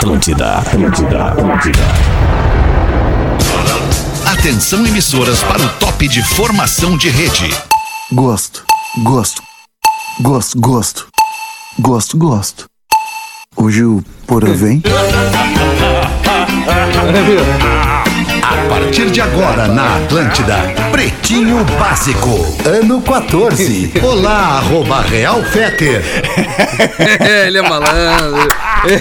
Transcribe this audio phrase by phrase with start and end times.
[0.00, 1.78] Atlântida, Atlântida, Atlântida.
[4.24, 7.54] Atenção emissoras para o top de formação de rede.
[8.10, 8.64] Gosto,
[9.02, 9.42] gosto,
[10.22, 11.06] gosto, gosto,
[11.78, 12.64] gosto, gosto.
[13.54, 14.82] Hoje o Porã vem.
[18.42, 20.56] A partir de agora na Atlântida,
[21.00, 22.28] Pretinho Básico,
[22.68, 23.90] ano 14.
[24.02, 26.02] Olá, arroba Real Feter.
[27.46, 28.46] Ele é malandro.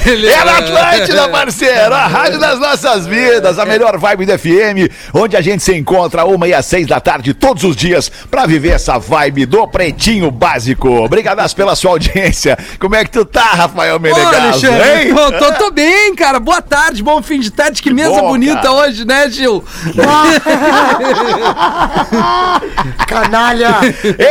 [0.06, 4.90] Ele É na Atlântida, parceiro, a rádio das nossas vidas, a melhor vibe do FM,
[5.14, 8.46] onde a gente se encontra uma e às seis da tarde todos os dias pra
[8.46, 10.88] viver essa vibe do Pretinho Básico.
[11.04, 12.58] Obrigadas pela sua audiência.
[12.80, 15.14] Como é que tu tá, Rafael Ô, Menegaso, Alexandre, hein?
[15.14, 16.40] tô, tô, tô bem, cara.
[16.40, 17.82] Boa tarde, bom fim de tarde.
[17.82, 18.72] Que mesa bom, bonita cara.
[18.72, 19.62] hoje, né, Gil?
[23.08, 23.76] Canalha!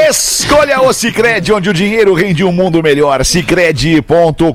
[0.08, 3.24] Escolha o Cicred, onde o dinheiro rende um mundo melhor.
[3.24, 4.48] Cicred.com.br.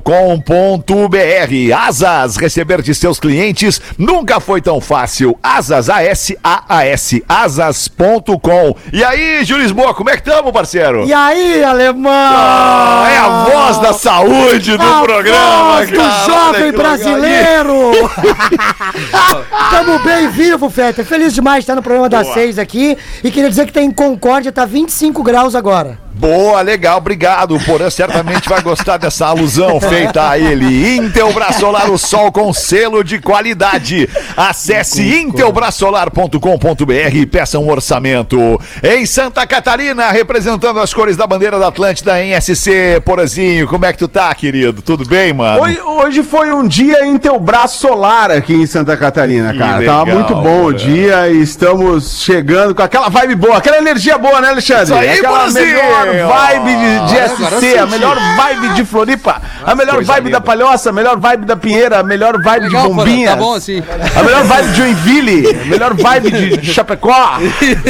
[1.76, 5.38] Asas, receber de seus clientes nunca foi tão fácil.
[5.42, 8.76] Asas, A-S-A-A-S, asas.com.
[8.92, 11.04] E aí, Júlio Lisboa, como é que tamo, parceiro?
[11.06, 12.10] E aí, alemão?
[12.12, 16.24] Ah, é a voz da saúde do A programa, voz do cara.
[16.26, 17.92] Jovem brasileiro!
[19.70, 21.04] Tamo bem vivo, Feta.
[21.04, 22.93] Feliz demais de estar no programa das seis aqui.
[23.22, 26.03] E queria dizer que tem em Concórdia, tá 25 graus agora.
[26.16, 27.56] Boa, legal, obrigado.
[27.56, 30.96] O Porã certamente vai gostar dessa alusão feita a ele.
[30.96, 34.08] Intelbras Solar, o sol com selo de qualidade.
[34.36, 38.60] Acesse intelbrasolar.com.br e peça um orçamento.
[38.82, 43.92] Em Santa Catarina, representando as cores da bandeira da Atlântida em SC, Porazinho, como é
[43.92, 44.82] que tu tá, querido?
[44.82, 45.62] Tudo bem, mano?
[45.62, 49.78] Hoje, hoje foi um dia Intelbras Solar aqui em Santa Catarina, Que cara.
[49.78, 54.16] legal, Tava muito bom o dia e estamos chegando com aquela vibe boa, aquela energia
[54.16, 54.84] boa, né, Alexandre?
[54.84, 56.03] Isso aí, Borazinho!
[56.06, 60.38] Melhor vibe de, de SC, a melhor vibe de Floripa, a melhor vibe linda.
[60.38, 63.30] da Palhoça, a melhor vibe da Pinheira, a melhor vibe Legal, de Bombinha.
[63.30, 63.82] Tá bom assim.
[64.14, 67.38] A melhor vibe de Joinville, a melhor vibe de Chapecó.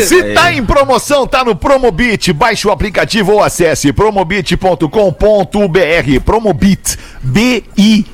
[0.04, 2.32] Se tá em promoção, tá no Promobit.
[2.32, 6.20] Baixe o aplicativo ou acesse promobit.com.br.
[6.24, 6.98] Promobit.
[7.22, 8.13] B-I-T.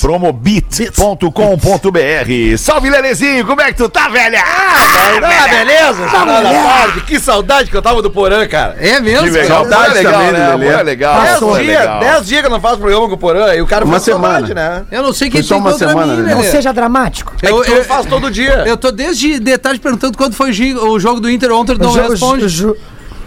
[0.00, 2.56] Promobit.com.br.
[2.58, 3.46] Salve, Lelezinho.
[3.46, 4.42] Como é que tu tá, velha?
[4.42, 6.08] Ah, beleza?
[6.08, 7.00] Final da tarde.
[7.02, 8.76] Que saudade que eu tava do Porã, cara.
[8.80, 9.24] É mesmo?
[9.24, 9.66] Que legal.
[9.66, 10.48] Tá legal, também, né?
[10.54, 10.72] Lelê.
[10.74, 11.22] Foi legal.
[11.22, 12.00] Dez foi dias, legal.
[12.00, 14.04] dez dias que eu não faço programa com o Porã e o cara Uma faz
[14.04, 14.70] saudade, semana.
[14.70, 14.84] né?
[14.90, 16.34] Eu não sei quem tem uma semana, mim, né?
[16.34, 17.34] Não seja dramático.
[17.42, 18.64] É Eu, tu eu, faz todo dia.
[18.66, 22.08] eu tô desde de tarde perguntando quando foi o jogo do Inter ontem, não Ju-
[22.08, 22.48] responde.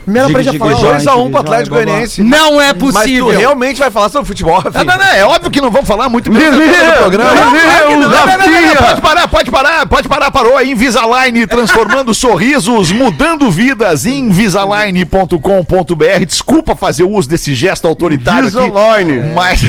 [0.03, 0.99] Primeiro aprendi a falar.
[0.99, 2.21] 2x1 pro Atlético Goianiense.
[2.23, 3.27] Não é Mas tu possível.
[3.29, 4.83] realmente vai falar sobre futebol, Não, Rafinha?
[4.83, 7.33] não, não, é óbvio que não vamos falar muito bem Lelê, do programa.
[7.33, 8.83] Não, não, não, não, não, não.
[8.83, 10.55] Pode parar, pode parar, pode parar, parou.
[10.57, 14.05] A Invisalign transformando sorrisos, mudando vidas.
[14.05, 16.25] Invisalign.com.br.
[16.27, 18.57] Desculpa fazer o uso desse gesto autoritário aqui.
[18.57, 19.33] Invisalign.
[19.33, 19.61] Mas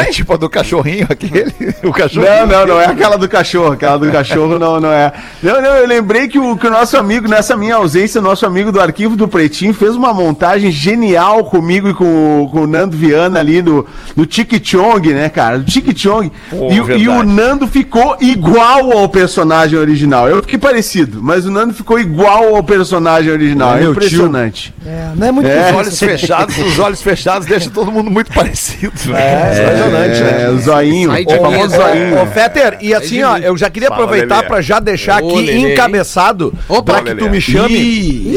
[0.00, 1.52] É tipo a do cachorrinho aquele.
[1.82, 2.46] O cachorrinho.
[2.46, 3.72] Não, não, não é aquela do cachorro.
[3.72, 5.12] Aquela do cachorro não, não é.
[5.42, 8.46] Não, não, eu lembrei que o, que o nosso amigo, nessa minha ausência, o nosso
[8.46, 12.66] amigo do arquivo do Pretinho fez uma montagem genial comigo e com, o- com o
[12.66, 13.84] Nando Viana ali no,
[14.14, 15.58] no Tiki Chong, né, cara?
[15.58, 16.30] Do Tiki Chong.
[16.52, 20.28] E, o- e o Nando ficou igual ao personagem original.
[20.28, 23.74] Eu fiquei parecido, mas o Nando ficou igual ao personagem original.
[23.76, 23.90] É, tio.
[23.90, 24.72] impressionante.
[24.86, 25.70] É, não é muito É.
[25.70, 28.92] Os olhos fechados, os olhos fechados deixam todo mundo muito parecido.
[29.16, 30.42] É, impressionante, né?
[30.42, 31.10] É, o zoinho.
[31.10, 31.78] O famoso né?
[31.78, 32.22] zoinho.
[32.22, 36.52] Ô, Fetter, e assim, ó, eu já queria aproveitar pra já deixar aqui encabeçado
[36.84, 38.36] pra que tu me chame Ih,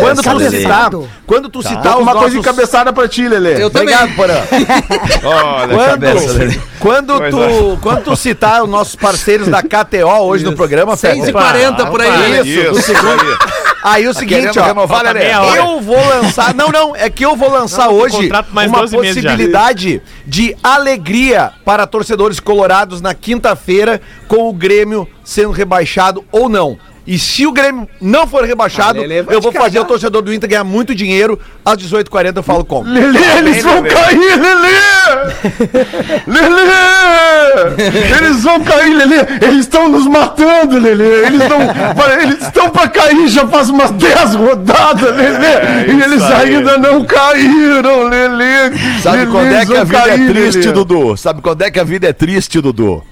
[0.00, 0.90] quando tu citar,
[1.26, 3.62] quando tu citar Tá os uma coisa encabeçada pra ti, Lelê.
[3.62, 3.94] Eu também.
[3.94, 4.34] Obrigado, Porã.
[5.24, 11.16] Olha, Quando, tu, quando tu citar os nossos parceiros da KTO hoje no programa, Seis
[11.16, 12.40] e Fetter, quarenta por aí.
[12.40, 13.38] Isso, segundo.
[13.88, 14.64] Aí o seguinte, querendo ó.
[14.64, 15.56] renovar, hora.
[15.56, 16.54] Eu vou lançar.
[16.54, 19.30] Não, não, é que eu vou lançar Não, hoje uma 12 meses já.
[19.30, 26.78] possibilidade de alegria para torcedores colorados na quinta-feira com o Grêmio sendo rebaixado ou não.
[27.08, 29.82] E se o Grêmio não for rebaixado, eu vou fazer cagar.
[29.82, 31.40] o torcedor do Inter ganhar muito dinheiro.
[31.64, 32.86] Às 18h40 eu falo como.
[32.86, 34.68] Lelê, eles vão cair, Lelê!
[36.28, 36.68] Lelê!
[38.14, 39.26] Eles vão cair, Lelê!
[39.40, 41.26] Eles estão nos matando, Lelê!
[41.28, 41.58] Eles estão
[42.20, 45.90] eles estão pra cair já faz umas 10 rodadas, Lelê!
[45.90, 46.56] e eles aí.
[46.56, 48.76] ainda não caíram, Lelê!
[49.02, 50.72] Sabe Lelê, quando é que a vida é cair, triste, Lelê.
[50.72, 51.16] Dudu?
[51.16, 53.02] Sabe quando é que a vida é triste, Dudu?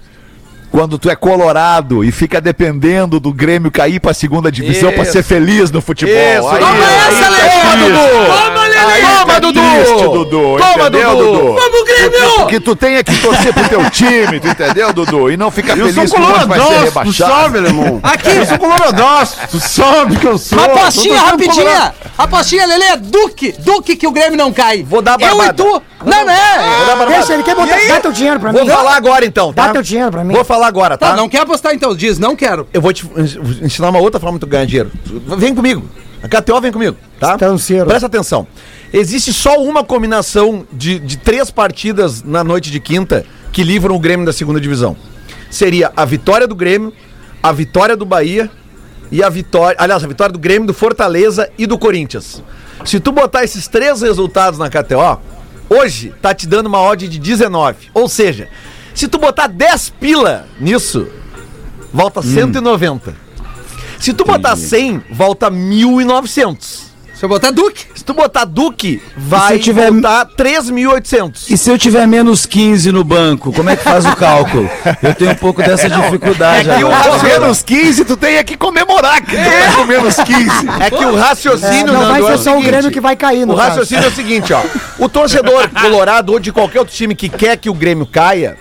[0.76, 5.12] Quando tu é colorado e fica dependendo do Grêmio cair pra segunda divisão pra Isso.
[5.12, 6.14] ser feliz no futebol.
[6.14, 6.48] Isso.
[6.48, 7.86] Aí- Toma aí essa, tá Lelê!
[7.86, 8.26] triste.
[8.26, 9.60] Toma, Aí Toma, tá Dudu!
[9.60, 10.30] triste, Dudu.
[10.58, 11.32] Toma, entendeu, Dudu!
[11.32, 11.54] Dudu?
[11.54, 12.40] Vamos, Grêmio!
[12.42, 15.30] O que tu tem é que torcer pro teu time, tu entendeu, Dudu?
[15.30, 17.32] E não ficar Eu feliz que o outro vai ser coloradaço, tu rebaixado.
[17.32, 18.00] sabe, alemão?
[18.02, 18.28] Aqui.
[18.36, 20.58] Eu sou coloradaço, tu sabe que eu sou.
[20.62, 21.94] Apostinha rapidinha.
[22.18, 22.96] Apostinha, Lelê.
[22.96, 23.54] Duque.
[23.58, 24.82] Duque que o Grêmio não cai.
[24.82, 25.54] Vou dar a Eu e barbada.
[25.54, 25.82] tu.
[26.04, 27.06] Não, não é.
[27.08, 27.76] Deixa, ele quer botar.
[27.88, 28.58] Dá teu dinheiro pra mim.
[28.58, 29.66] Vou falar agora então, tá?
[29.66, 30.34] Dá teu dinheiro pra mim.
[30.34, 31.10] Vou falar agora, tá?
[31.10, 31.94] Tá, não quer apostar então.
[31.94, 32.66] Diz, não quero.
[32.72, 33.06] Eu vou te
[33.62, 34.90] ensinar uma outra forma de tu ganhar dinheiro.
[35.36, 35.88] Vem comigo.
[36.26, 37.34] A KTO vem comigo, tá?
[37.34, 37.86] Estanceiro.
[37.86, 38.48] Presta atenção.
[38.92, 43.98] Existe só uma combinação de, de três partidas na noite de quinta que livram o
[43.98, 44.96] Grêmio da segunda divisão.
[45.48, 46.92] Seria a vitória do Grêmio,
[47.40, 48.50] a vitória do Bahia
[49.10, 49.76] e a vitória.
[49.78, 52.42] Aliás, a vitória do Grêmio, do Fortaleza e do Corinthians.
[52.84, 55.20] Se tu botar esses três resultados na KTO,
[55.70, 57.90] hoje tá te dando uma odd de 19.
[57.94, 58.48] Ou seja,
[58.92, 61.06] se tu botar 10 pila nisso,
[61.92, 63.25] volta 190.
[63.98, 66.86] Se tu botar 100, volta 1.900.
[67.14, 67.86] Se eu botar Duque.
[67.94, 71.48] Se tu botar Duque, vai eu tiver- voltar 3.800.
[71.50, 74.68] E se eu tiver menos 15 no banco, como é que faz o cálculo?
[75.02, 77.22] Eu tenho um pouco dessa dificuldade É que o agora.
[77.22, 80.50] Menos 15, tu tem é que comemorar que tu tá com menos 15.
[80.78, 83.16] É que o É, raciocínio não vai é ser só o seguinte, Grêmio que vai
[83.16, 83.68] cair, O no caso.
[83.70, 84.62] raciocínio é o seguinte, ó.
[84.98, 88.58] O torcedor colorado ou de qualquer outro time que quer que o Grêmio caia,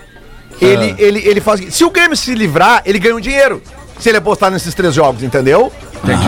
[0.62, 1.60] ele, ele, ele faz.
[1.60, 3.62] o Se o Grêmio se livrar, ele ganha um dinheiro.
[3.98, 5.72] Se ele apostar nesses três jogos, entendeu?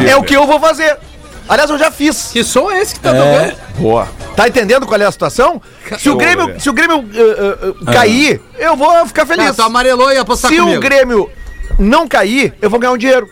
[0.08, 0.96] É o que eu vou fazer.
[1.48, 2.30] Aliás, eu já fiz.
[2.32, 3.56] Que som é esse que tá tocando?
[3.78, 4.08] Boa.
[4.36, 5.60] Tá entendendo qual é a situação?
[5.98, 9.56] Se o Grêmio, se o Grêmio uh, uh, uh, cair, eu vou ficar Ah, feliz.
[9.56, 10.76] tu amarelou e apostar Se comigo.
[10.76, 11.30] o Grêmio
[11.78, 13.28] não cair, eu vou ganhar um dinheiro.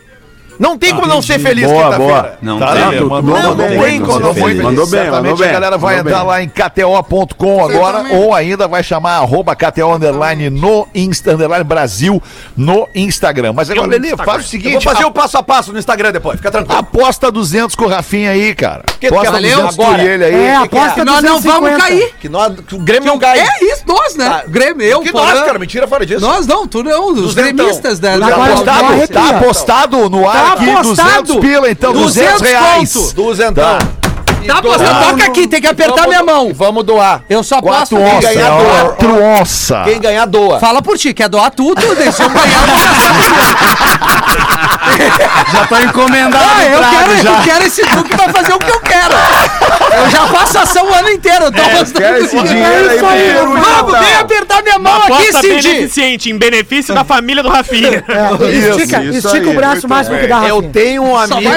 [0.58, 2.12] Não tem como não ser feliz Boa, quinta-feira.
[2.22, 2.32] boa.
[2.42, 3.00] Não, Tá, tem.
[3.00, 4.56] Não, não bem, tem como mandou não bem.
[4.56, 5.48] ser Mandou bem, Certamente mandou bem.
[5.48, 6.28] a galera vai Mandou entrar bem.
[6.28, 12.22] lá em kto.com agora ou ainda vai chamar arroba KTO Underline no Insta, Underline Brasil
[12.56, 13.52] no Instagram.
[13.52, 15.78] Mas agora, Lelê, faz o Eu vou seguinte, fazer a- o passo a passo no
[15.78, 16.78] Instagram depois, fica tranquilo.
[16.78, 18.82] aposta 200 com o Rafinha aí, cara.
[18.98, 20.02] que Aposta quer 200 agora?
[20.02, 20.34] ele aí.
[20.34, 20.80] É, que que é?
[20.80, 21.60] aposta Que nós não 250.
[21.60, 22.14] vamos cair.
[22.20, 23.38] Que, nós, que o Grêmio não cai.
[23.40, 24.28] É isso, nós, né?
[24.28, 24.42] Tá.
[24.48, 26.20] Grêmio, eu, que nós, cara, mentira fora disso.
[26.20, 29.08] Nós não, tu não, os gremistas da, Tá Apostado, arrepia.
[29.08, 31.22] tá apostado no ar Tá aqui, apostado.
[31.22, 32.92] 200 pila, então, 200 reais.
[32.92, 33.14] conto.
[33.14, 33.78] Duzentão.
[33.78, 33.88] Tá
[34.50, 36.52] apostado, toca aqui, tem que apertar Vamos minha mão.
[36.54, 37.22] Vamos doar.
[37.28, 38.84] Eu só aposto Quem ganhar, doa.
[38.84, 39.82] Quatro onça.
[39.84, 40.58] Quem ganhar, doa.
[40.60, 42.66] Fala por ti, quer doar tudo, deixa eu ganhar.
[44.98, 47.30] eu Já tô encomendado Ah, eu trago quero, já.
[47.30, 49.14] eu quero esse Duque pra fazer o que eu quero.
[49.96, 51.44] Eu já faço ação o ano inteiro.
[51.46, 51.62] Eu tô
[51.98, 54.04] quer esse dinheiro aí isso aí, pro vamos, Vamos, Natal.
[54.08, 55.62] vem apertar minha mão aqui, Aposta Cid.
[55.68, 58.04] beneficente, em benefício da família do Rafinha.
[58.08, 60.72] É, estica isso estica aí, o braço muito o máximo que dá, Eu Rafinha.
[60.72, 61.50] tenho um amigo.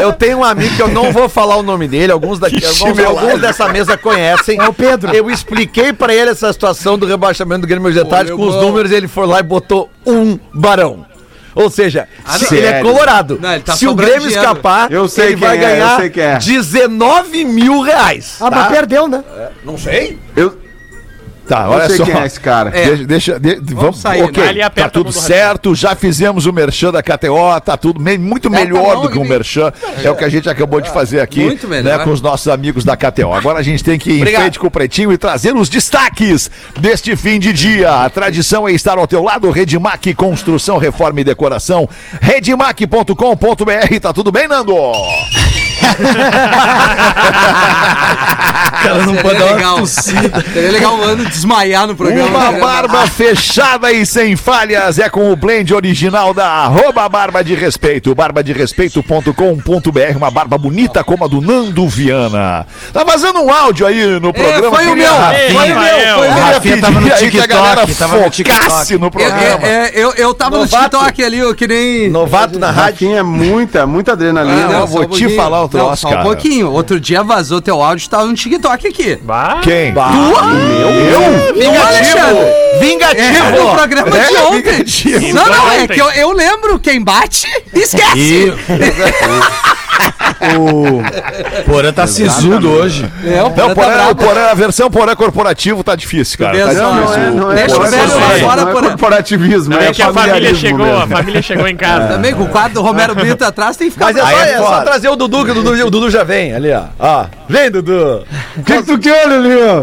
[0.00, 2.11] Eu tenho um amigo que eu não vou falar o nome dele.
[2.12, 4.60] Alguns daqui, alguns, alguns dessa mesa conhecem.
[4.60, 5.14] É o Pedro.
[5.14, 8.62] Eu expliquei pra ele essa situação do rebaixamento do Grêmio de tarde com os bom.
[8.62, 8.90] números.
[8.90, 11.06] Ele foi lá e botou um barão.
[11.54, 12.58] Ou seja, se não.
[12.58, 13.38] ele é colorado.
[13.40, 14.40] Não, ele tá se o Grêmio dinheiro.
[14.40, 16.38] escapar, Eu sei ele vai é, eu ganhar é.
[16.38, 18.36] 19 mil reais.
[18.40, 18.56] Ah, tá?
[18.56, 19.22] mas perdeu, né?
[19.64, 20.18] Não sei.
[20.34, 20.56] Eu,
[21.46, 22.04] Tá, olha sei só.
[22.04, 22.70] quem é esse cara.
[22.70, 24.48] Deixa, deixa, de- vamos, sair, ok, né?
[24.48, 28.50] Ali tá tudo certo, já fizemos o merchan da KTO, tá tudo me- muito a
[28.50, 29.72] melhor mão do que o e- merchan,
[30.02, 31.98] é o que a gente acabou de fazer aqui, Muito melhor.
[31.98, 33.32] né, com os nossos amigos da KTO.
[33.32, 34.42] Agora a gente tem que ir em Obrigado.
[34.42, 37.90] frente com o Pretinho e trazer os destaques deste fim de dia.
[38.04, 41.88] A tradição é estar ao teu lado, Redmac Construção, Reforma e Decoração,
[42.20, 44.72] redmac.com.br, tá tudo bem, Nando?
[48.82, 49.78] Cara não pode dar uma legal.
[49.78, 50.44] tossida.
[50.52, 52.28] Seria legal o ano desmaiar no programa.
[52.28, 52.60] Uma né?
[52.60, 58.14] barba fechada e sem falhas é com o blend original da arroba barba de respeito,
[58.14, 62.66] barbaderespeito.com.br, uma barba bonita como a do Nando Viana.
[62.92, 64.76] Tá vazando um áudio aí no programa.
[64.76, 65.60] foi o meu, Rafinha.
[65.60, 66.34] foi o meu, foi o Eu meu.
[66.34, 69.66] queria Rafinha tava no aí que a TikTok, galera tava no focasse no programa.
[69.66, 70.96] eu, é, eu, eu tava Novato.
[70.96, 72.10] no TikTok ali, eu que nem.
[72.10, 72.92] Novato na rádio.
[72.92, 74.68] Rafinha é muita, muita adrenalina.
[74.68, 76.70] Ah, eu vou te falar Não, troço, só um pouquinho.
[76.70, 79.16] Outro dia vazou teu áudio, tava no TikTok aqui.
[79.22, 79.60] Bah.
[79.62, 79.88] Quem?
[79.92, 81.54] Eu?
[81.54, 82.78] Vingativo!
[82.80, 83.70] Vingativo!
[83.70, 84.62] É, programa É, de ontem.
[84.62, 85.34] vingativo.
[85.34, 85.94] Não, não, é Ontem.
[85.94, 88.52] que eu, eu lembro quem bate, esquece.
[90.58, 93.08] O Porã tá sisudo hoje.
[93.24, 96.36] É, o Não, Porã o tá porã, o porã, a versão porã corporativo tá difícil,
[96.38, 96.58] cara.
[96.58, 96.82] Tá difícil.
[96.92, 98.88] Não é, não é, Deixa o não é velho corporativo, fora, não é Porã.
[98.88, 101.16] corporativismo, Não é é que a família chegou, a mesmo.
[101.16, 102.08] família chegou em casa.
[102.08, 104.06] Também com o quadro do Romero Brito atrás tem que ficar.
[104.06, 106.10] Mas é só, Aí é é só trazer o Dudu, que o Dudu, o Dudu
[106.10, 106.82] já vem ali, ó.
[106.98, 108.24] Ó, vem, Dudu.
[108.56, 109.54] O que que tu quer, Lelê?
[109.54, 109.82] O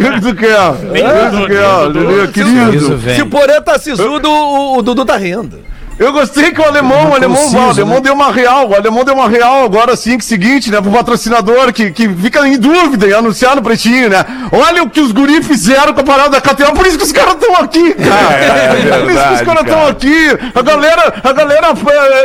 [0.00, 0.58] que que tu quer?
[0.58, 2.96] O que que tu quer, Lelê, Isso querido?
[2.96, 3.16] vem.
[3.16, 5.60] Se o Porã tá sisudo, o, o Dudu tá rindo.
[5.98, 8.00] Eu gostei que o alemão, o alemão, conciso, o alemão né?
[8.02, 11.72] deu uma real, o alemão deu uma real agora sim, que seguinte, né, pro patrocinador
[11.72, 14.24] que, que fica em dúvida em anunciar no pretinho, né?
[14.52, 17.10] Olha o que os guris fizeram com a parada da KTO, por isso que os
[17.12, 18.34] caras estão aqui, cara.
[18.34, 20.38] É por isso que os verdade, caras estão aqui.
[20.54, 21.66] A galera, a galera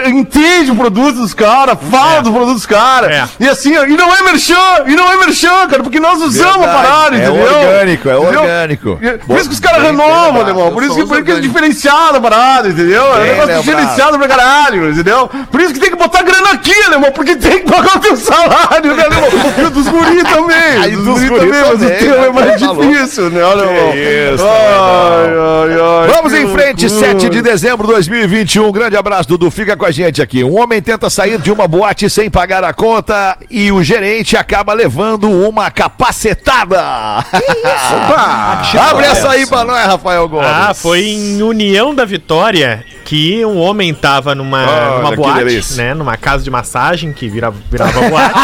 [0.03, 3.11] eh, entende o produto dos caras, fala do produto dos caras.
[3.11, 3.27] É.
[3.39, 6.59] E assim, e não é merchan, e não é merchan, cara, porque nós usamos a
[6.59, 6.87] Verdade.
[6.87, 7.43] parada, É entendeu?
[7.43, 8.99] orgânico, é orgânico.
[9.25, 10.71] Por isso que os caras renovam, alemão.
[10.71, 13.03] Por isso que, por que é diferenciado a parada, entendeu?
[13.03, 13.62] É um negócio lembrado.
[13.63, 15.29] Diferenciado pra caralho, entendeu?
[15.51, 18.15] Por isso que tem que botar grana aqui, alemão, porque tem que pagar o teu
[18.17, 19.29] salário, né, alemão?
[19.57, 20.81] E o dos guri também.
[20.81, 22.29] Ah, e dos dos guri guri também, mas o teu é né?
[22.29, 23.93] mais Tá difícil, né, alemão?
[23.93, 27.11] isso, ai, ai, ai, Vamos que em frente, loucura.
[27.11, 28.67] 7 de dezembro de 2021.
[28.67, 29.49] Um grande abraço, Dudu.
[29.49, 30.43] Fica com a gente aqui.
[30.43, 34.73] Um homem tenta sair de uma boate sem pagar a conta e o gerente acaba
[34.73, 36.79] levando uma capacetada.
[37.33, 38.61] Opa!
[38.89, 40.47] Abre essa aí pra nós, Rafael Gomes.
[40.47, 45.83] Ah, foi em União da Vitória que um homem tava numa, Olha, numa boate, delícia.
[45.83, 45.93] né?
[45.93, 48.33] Numa casa de massagem que vira, virava boate.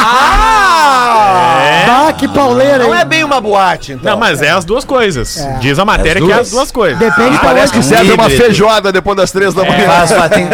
[0.81, 1.61] Ah!
[1.61, 1.85] é.
[1.89, 3.01] Ah, que pauleira, Não hein?
[3.01, 4.11] é bem uma boate, então.
[4.13, 5.45] Não, mas é as duas coisas.
[5.59, 6.97] Diz a matéria que é as duas coisas.
[6.97, 9.85] Depende pra Parece que serve uma feijoada depois das três da manhã.
[9.85, 10.47] Faz, faz, tem,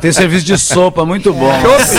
[0.00, 1.50] tem serviço de sopa muito bom.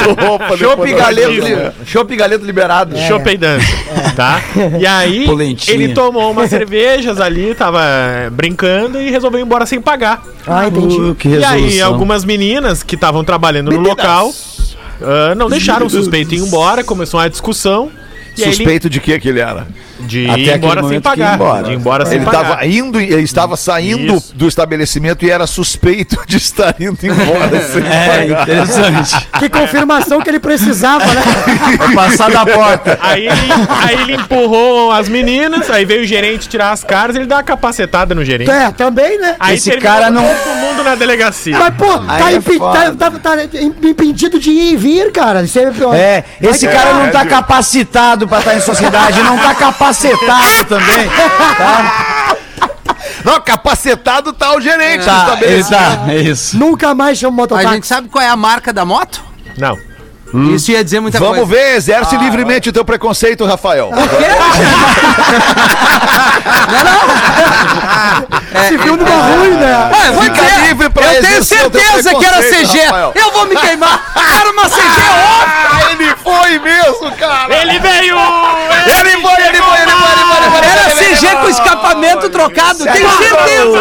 [0.06, 2.98] Sopa Chopp galeto, chopp e galeto liberado.
[2.98, 3.68] Chopp e dança,
[4.16, 4.42] tá?
[4.80, 5.76] E aí, Polentinha.
[5.76, 10.22] ele tomou umas cervejas ali, tava eh, brincando e resolveu ir embora sem pagar.
[10.46, 11.00] Ah, entendi.
[11.00, 14.32] Uh, que E aí, algumas meninas que estavam trabalhando no local
[15.02, 17.92] ah, não deixaram o suspeito ir embora, começou uma discussão.
[18.38, 19.68] Aí ele Suspeito de que que ele era?
[20.00, 21.36] De Até ir aquele embora sem pagar.
[21.36, 21.64] embora.
[21.64, 22.42] De ir embora sem Ele pagar.
[22.44, 24.34] estava indo, ele estava saindo Isso.
[24.36, 28.42] do estabelecimento e era suspeito de estar indo embora sem É, pagar.
[28.44, 29.28] interessante.
[29.40, 31.22] Que confirmação que ele precisava, né?
[31.92, 32.98] É passar da porta.
[33.02, 33.40] Aí ele,
[33.82, 37.44] aí ele empurrou as meninas, aí veio o gerente tirar as caras ele dá uma
[37.44, 38.50] capacetada no gerente.
[38.52, 39.36] É, também, né?
[39.40, 41.58] Aí Esse cara não- todo mundo na delegacia.
[41.58, 43.36] Mas, pô, tá, é impi- tá, tá- tá
[43.88, 45.42] impedido de ir e vir, cara.
[45.44, 45.64] Isso é,
[45.96, 49.54] É, esse Vai- cara não tá capacitado pra estar em sociedade, não tá
[49.94, 51.10] capacetado também.
[51.10, 52.36] Tá?
[53.24, 56.58] Não, capacetado tá o gerente Tá, ele tá, é isso.
[56.58, 57.74] Nunca mais chama A mototáxi.
[57.74, 59.22] gente sabe qual é a marca da moto?
[59.58, 59.78] Não.
[60.54, 61.52] Isso ia dizer muita Vamos coisa.
[61.52, 63.90] ver, exerce livremente o teu preconceito, Rafael.
[68.68, 69.92] Se viu numa ruim, né?
[69.92, 72.80] Ah, eu vou Fica dizer, livre pra eu tenho o certeza que era CG.
[72.86, 73.12] Rafael.
[73.16, 74.12] Eu vou me queimar.
[74.40, 75.02] Era uma CG
[75.48, 77.56] Ah, ele foi mesmo, cara!
[77.56, 78.16] Ele veio!
[78.16, 81.09] Ele ele foi, ele foi, ele foi, ele foi!
[81.20, 82.84] CG com escapamento trocado.
[82.84, 83.80] Tenho certeza.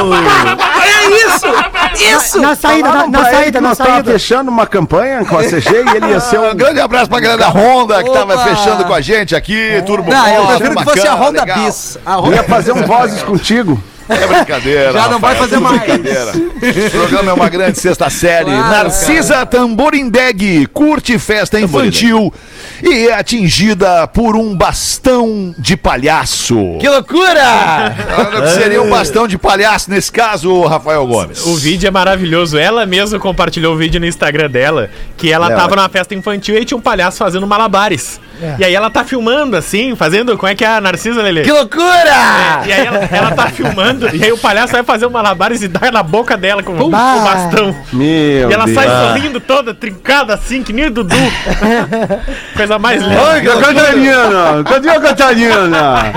[0.85, 2.17] É isso.
[2.17, 2.41] Isso.
[2.41, 4.13] Na saída, na, na ele saída, na tava saída.
[4.13, 6.55] fechando uma campanha com a CG e ele ia ser Um um...
[6.57, 8.45] grande abraço pra galera da Honda que tava Opa.
[8.45, 11.59] fechando com a gente aqui, Turbo Não, eu prefiro que fosse a bacana, Honda legal.
[11.65, 11.99] Bis.
[12.05, 13.83] A Eu Honda ia fazer um vozes contigo.
[14.09, 14.93] É brincadeira.
[14.93, 15.81] Já não vai Rafael, fazer tudo mais.
[15.81, 16.33] brincadeira.
[16.87, 18.47] O programa é uma grande sexta série.
[18.47, 22.33] Claro, Narcisa Tamborindeg curte festa infantil
[22.83, 26.77] e é atingida por um bastão de palhaço.
[26.81, 27.95] Que loucura!
[28.39, 31.45] O que seria um bastão de palhaço nesse caso, Rafael Gomes?
[31.47, 32.57] O vídeo é maravilhoso.
[32.59, 35.77] Ela mesma compartilhou o vídeo no Instagram dela, que ela É, tava ó.
[35.77, 38.21] numa festa infantil e tinha um palhaço fazendo malabares.
[38.59, 40.37] E aí ela tá filmando assim, fazendo.
[40.39, 41.43] Como é que é a Narcisa, Lelê?
[41.43, 42.63] Que loucura!
[42.67, 45.69] E aí ela, ela tá filmando, e aí o palhaço vai fazer um malabares e
[45.69, 47.19] dá na boca dela com o Bah.
[47.25, 47.75] bastão.
[47.93, 48.75] Meu E ela Deus.
[48.75, 51.15] sai sorrindo toda, trincada assim, que nem o Dudu.
[52.57, 53.21] Coisa mais linda.
[53.23, 54.65] Oi, Catarina!
[54.65, 56.13] Cadê a Catarina?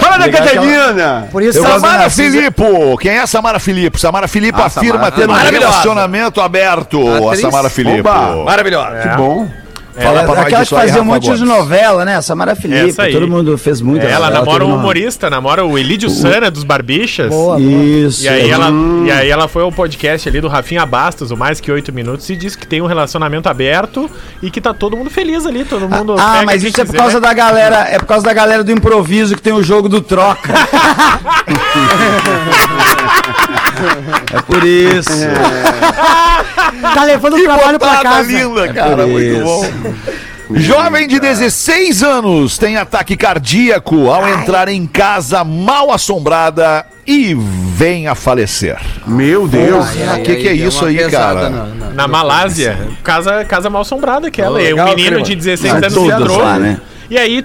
[0.00, 1.28] Fala da Catarina!
[1.30, 3.98] Por isso, Samara Filippo, quem é Samara Filippo?
[3.98, 5.12] Samara Filippo Ah, afirma Samara.
[5.12, 7.00] ter um relacionamento aberto.
[7.30, 7.36] A.
[7.36, 8.08] Samara Filippo.
[8.08, 8.44] Oba.
[8.44, 8.96] Maravilhosa.
[8.98, 9.48] Que bom.
[9.96, 12.20] Fala pra nós Aquela que disso aí, fazia um monte de novela, né?
[12.20, 13.12] Samara Felipe, Essa aí.
[13.12, 14.04] todo mundo fez muito.
[14.04, 17.28] Ela namora um uma- humorista, namora o Elídio Sana dos Barbichas.
[17.28, 17.60] boa.
[17.60, 18.24] Isso.
[18.24, 18.70] E aí, ela,
[19.06, 22.28] e aí ela foi ao podcast ali do Rafinha Bastos, o Mais Que Oito Minutos,
[22.28, 24.10] e disse que tem um relacionamento aberto
[24.42, 26.16] e que tá todo mundo feliz ali, todo mundo...
[26.18, 29.36] Ah, mas isso é por causa da galera, é por causa da galera do improviso
[29.36, 30.52] que tem o jogo do troca.
[34.32, 35.10] é por isso.
[36.94, 38.30] Tá levando o trabalho pra casa.
[38.30, 39.64] linda, cara, muito bom.
[40.50, 48.06] Jovem de 16 anos tem ataque cardíaco ao entrar em casa mal assombrada e vem
[48.06, 48.78] a falecer.
[49.06, 49.86] Meu Deus.
[50.18, 51.48] O que, que é deu isso aí, cara?
[51.50, 54.58] na- na- Na Malásia, casa, casa mal assombrada aquela.
[54.58, 56.80] Oh, e um menino de 16 São anos lá, né?
[57.10, 57.44] E aí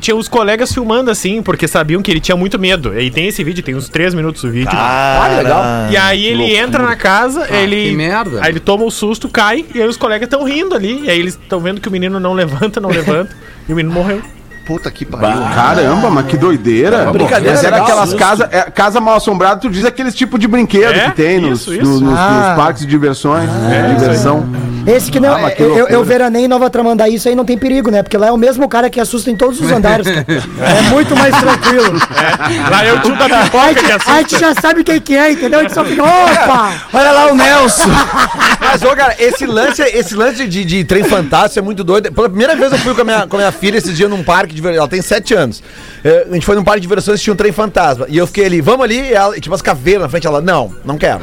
[0.00, 2.98] tinha os colegas filmando assim, porque sabiam que ele tinha muito medo.
[2.98, 4.70] E tem esse vídeo, tem uns 3 minutos do vídeo.
[4.72, 5.62] Ah, legal.
[5.90, 7.90] E aí ele entra na casa, ele.
[7.90, 8.40] que merda.
[8.42, 11.04] Aí ele toma o susto, cai, e aí os colegas estão rindo ali.
[11.04, 13.34] E aí eles estão vendo que o menino não levanta, não levanta.
[13.68, 14.22] e o menino morreu.
[14.66, 15.40] Puta que pariu.
[15.52, 17.10] Caramba, mas que doideira.
[17.10, 18.48] brincadeira Mas era legal, aquelas casas.
[18.52, 21.70] É, casa mal assombrada, tu diz aqueles tipo de brinquedo É, que tem nos, isso,
[21.72, 21.90] nos- isso.
[21.90, 22.54] nos- nos Ah.
[22.56, 23.50] parques de diversões.
[23.50, 24.46] de diversão.
[24.90, 25.34] Esse que não.
[25.34, 28.02] Ah, mas que eu, eu, veranei em Nova Tramandaí, isso aí não tem perigo, né?
[28.02, 30.06] Porque lá é o mesmo cara que assusta em todos os andares.
[30.06, 30.26] cara.
[30.60, 31.98] É muito mais tranquilo.
[32.70, 34.38] Lá é o tio da pipoca que A gente assusta.
[34.38, 35.60] já sabe quem que é, entendeu?
[35.60, 36.72] A gente só fica, opa!
[36.92, 37.88] Olha lá o Nelson.
[38.60, 42.12] Mas, ô, cara, esse lance, esse lance de, de trem fantástico é muito doido.
[42.12, 44.22] Pela primeira vez eu fui com a minha, com a minha filha esse dia num
[44.22, 44.78] parque de diversões.
[44.78, 45.62] Ela tem sete anos.
[46.04, 48.06] É, a gente foi num parque de diversões e tinha um trem fantasma.
[48.08, 50.26] E eu fiquei ali, vamos ali, e ela, e tinha umas caveiras na frente.
[50.26, 51.20] Ela, não, não quero.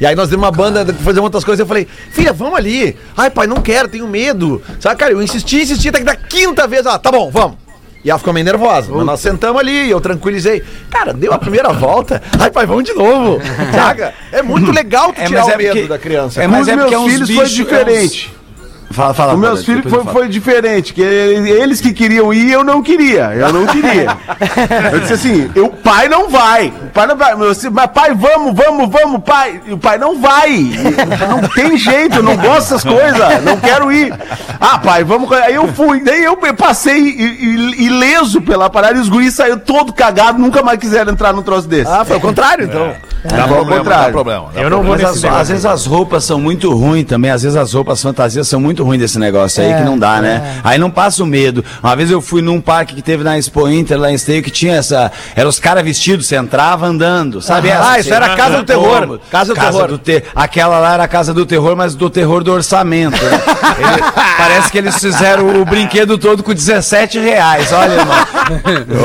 [0.00, 1.60] E aí nós demos uma banda, fazer outras coisas.
[1.60, 2.96] Eu falei, filha, vamos ali.
[3.16, 4.62] Ai, pai, não quero, tenho medo.
[4.78, 7.56] Sabe, cara, eu insisti, insisti, até que da quinta vez, ela, tá bom, vamos.
[8.02, 8.90] E ela ficou meio nervosa.
[8.90, 10.62] Mas nós sentamos ali, eu tranquilizei.
[10.90, 12.22] Cara, deu a primeira volta.
[12.38, 13.38] Ai, pai, vamos de novo.
[13.74, 14.14] Saca?
[14.32, 16.42] É muito legal tu É, tirar o é medo porque- da criança.
[16.42, 18.32] é, Mas é meus porque é uns bichos- diferente.
[18.92, 19.34] Fala, fala.
[19.34, 23.32] Os meus filhos foi, foi diferente, que ele- eles que queriam ir, eu não queria.
[23.34, 24.16] Eu não queria.
[24.92, 26.68] Eu disse assim, o pai não vai.
[26.68, 27.36] O pai não vai.
[27.50, 29.60] Disse, mas pai, vamos, vamos, vamos, pai.
[29.66, 30.50] E o pai não vai.
[31.28, 33.44] Não tem jeito, eu não gosto dessas coisas.
[33.44, 34.12] Não quero ir.
[34.60, 35.30] Ah, pai, vamos.
[35.32, 36.00] Aí eu fui.
[36.02, 36.98] Daí eu passei
[37.78, 41.68] ileso pela parada e os guris saíram todo cagado, nunca mais quiseram entrar num troço
[41.68, 41.90] desse.
[41.90, 42.92] Ah, foi o contrário, então.
[43.24, 44.48] Dá ao problema, dá problema.
[44.54, 47.30] dá Eu não vou Mas nesse as- às vezes as roupas são muito ruins também,
[47.30, 50.20] às vezes as roupas fantasias são muito ruins desse negócio aí, É, que não dá,
[50.22, 50.60] né?
[50.64, 51.64] Aí não passa o medo.
[51.82, 54.50] Uma vez eu fui num parque que teve na Expo Inter, lá em Esteio, que
[54.50, 55.12] tinha essa.
[55.36, 57.70] Eram os caras vestidos, você entrava andando, sabe?
[57.70, 59.00] Ah, essa que isso era a Casa do Terror.
[59.00, 59.18] Como?
[59.30, 59.88] Casa do Terror.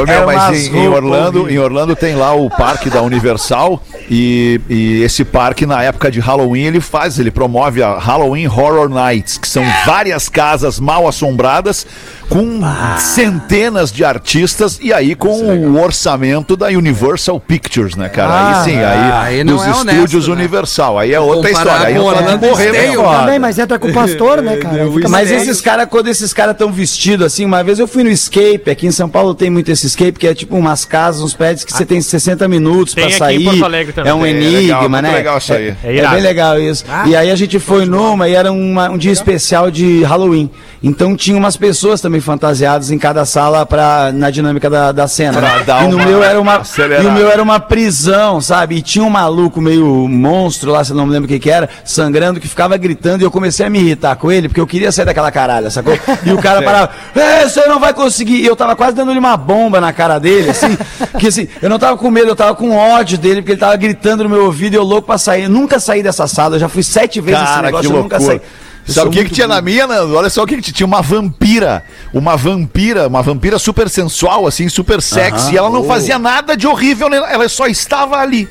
[0.01, 2.89] Ô, meu, Era mas umas em, em roupas Orlando, em Orlando tem lá o parque
[2.89, 7.97] da Universal e, e esse parque na época de Halloween ele faz, ele promove a
[7.97, 11.87] Halloween Horror Nights, que são várias casas mal assombradas
[12.29, 12.59] com
[12.97, 18.33] centenas de artistas e aí com o orçamento da Universal Pictures, né, cara?
[18.33, 20.33] Ah, aí sim, é, aí, aí dos é honesto, estúdios né?
[20.33, 23.03] Universal, aí é outra história, aí eu Orlando morrer mesmo.
[23.03, 24.85] Também, mas entra com o pastor, né, cara?
[25.09, 28.69] Mas esses caras, quando esses caras estão vestidos assim, uma vez eu fui no escape,
[28.69, 31.63] aqui em São Paulo tem muito esse escape, que é tipo umas casas, uns prédios
[31.63, 33.43] que você tem 60 minutos Tem pra aqui em sair.
[33.45, 34.12] Porto Alegre também.
[34.12, 35.12] É um É enigma, legal, muito né?
[35.12, 35.67] legal isso aí.
[35.69, 36.13] É, É é irado.
[36.15, 36.86] bem legal isso.
[37.05, 40.49] E aí a gente foi numa e era uma- um dia especial de Halloween.
[40.84, 45.39] Então tinha umas pessoas também fantasiadas em cada sala pra, na dinâmica da, da cena.
[45.39, 45.86] Pra né?
[45.86, 46.62] E no meu era uma
[47.01, 48.75] e o meu era uma prisão, sabe?
[48.75, 51.49] E tinha um maluco meio monstro lá, se eu não me lembro o que que
[51.49, 54.67] era, sangrando, que ficava gritando e eu comecei a me irritar com ele, porque eu
[54.67, 55.97] queria sair daquela caralha, sacou?
[56.23, 58.41] E o cara parava, é, você não vai conseguir.
[58.41, 60.77] E eu tava quase dando-lhe uma bomba na cara dele, assim,
[61.17, 63.75] que assim, eu não tava com medo, eu tava com ódio dele, porque ele tava
[63.75, 63.85] gritando
[64.24, 65.43] no meu ouvido e eu louco pra sair.
[65.43, 68.02] Eu nunca saí dessa sala, eu já fui sete vezes nesse Cara, que negócio, eu
[68.04, 68.39] nunca loucura.
[68.39, 68.50] saí.
[68.88, 70.15] Eu Sabe o que, que tinha na minha, Nando?
[70.15, 70.74] Olha só o que, que tinha.
[70.76, 71.84] Tinha uma vampira.
[72.13, 75.54] Uma vampira, uma vampira super sensual, assim, super sexy.
[75.54, 75.86] e ela não Oh.
[75.86, 78.48] fazia nada de horrível, ela só estava ali.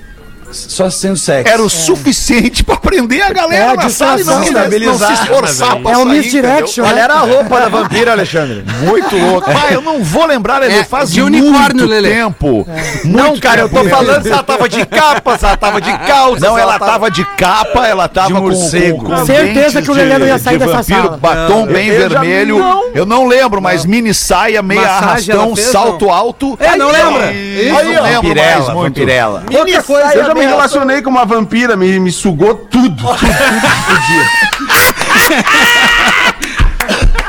[0.55, 1.53] Só sendo sexo.
[1.53, 5.77] Era o suficiente pra prender a galera É, na sala e não, não se esforçar
[5.77, 7.01] pra É o misdirection, Olha né?
[7.03, 8.65] era a roupa da vampira, Alexandre.
[8.81, 9.51] Muito louco.
[9.53, 12.15] Pai, eu não vou lembrar, ele É, faz de unicórnio, muito Lelê.
[12.15, 12.67] tempo.
[13.05, 15.99] Não, cara, eu tô tempo falando se ela tava de capa, se ela tava de
[15.99, 16.47] calça.
[16.47, 19.05] Não, ela tava de capa, ela tava De com, morcego.
[19.05, 21.17] com, com Certeza que o Lelê não ia sair de dessa vampiro, sala.
[21.17, 22.59] Batom bem vermelho.
[22.59, 22.85] não.
[22.95, 26.57] Eu não lembro, mas mini saia, meia Massagem arrastão, salto alto.
[26.61, 27.33] É, não lembra?
[27.33, 28.75] não lembro mais muito.
[28.95, 29.45] vampirela.
[29.53, 32.97] Outra coisa, Eu já me relacionei com uma vampira, me, me sugou tudo.
[32.97, 34.25] Tudo, tudo que podia.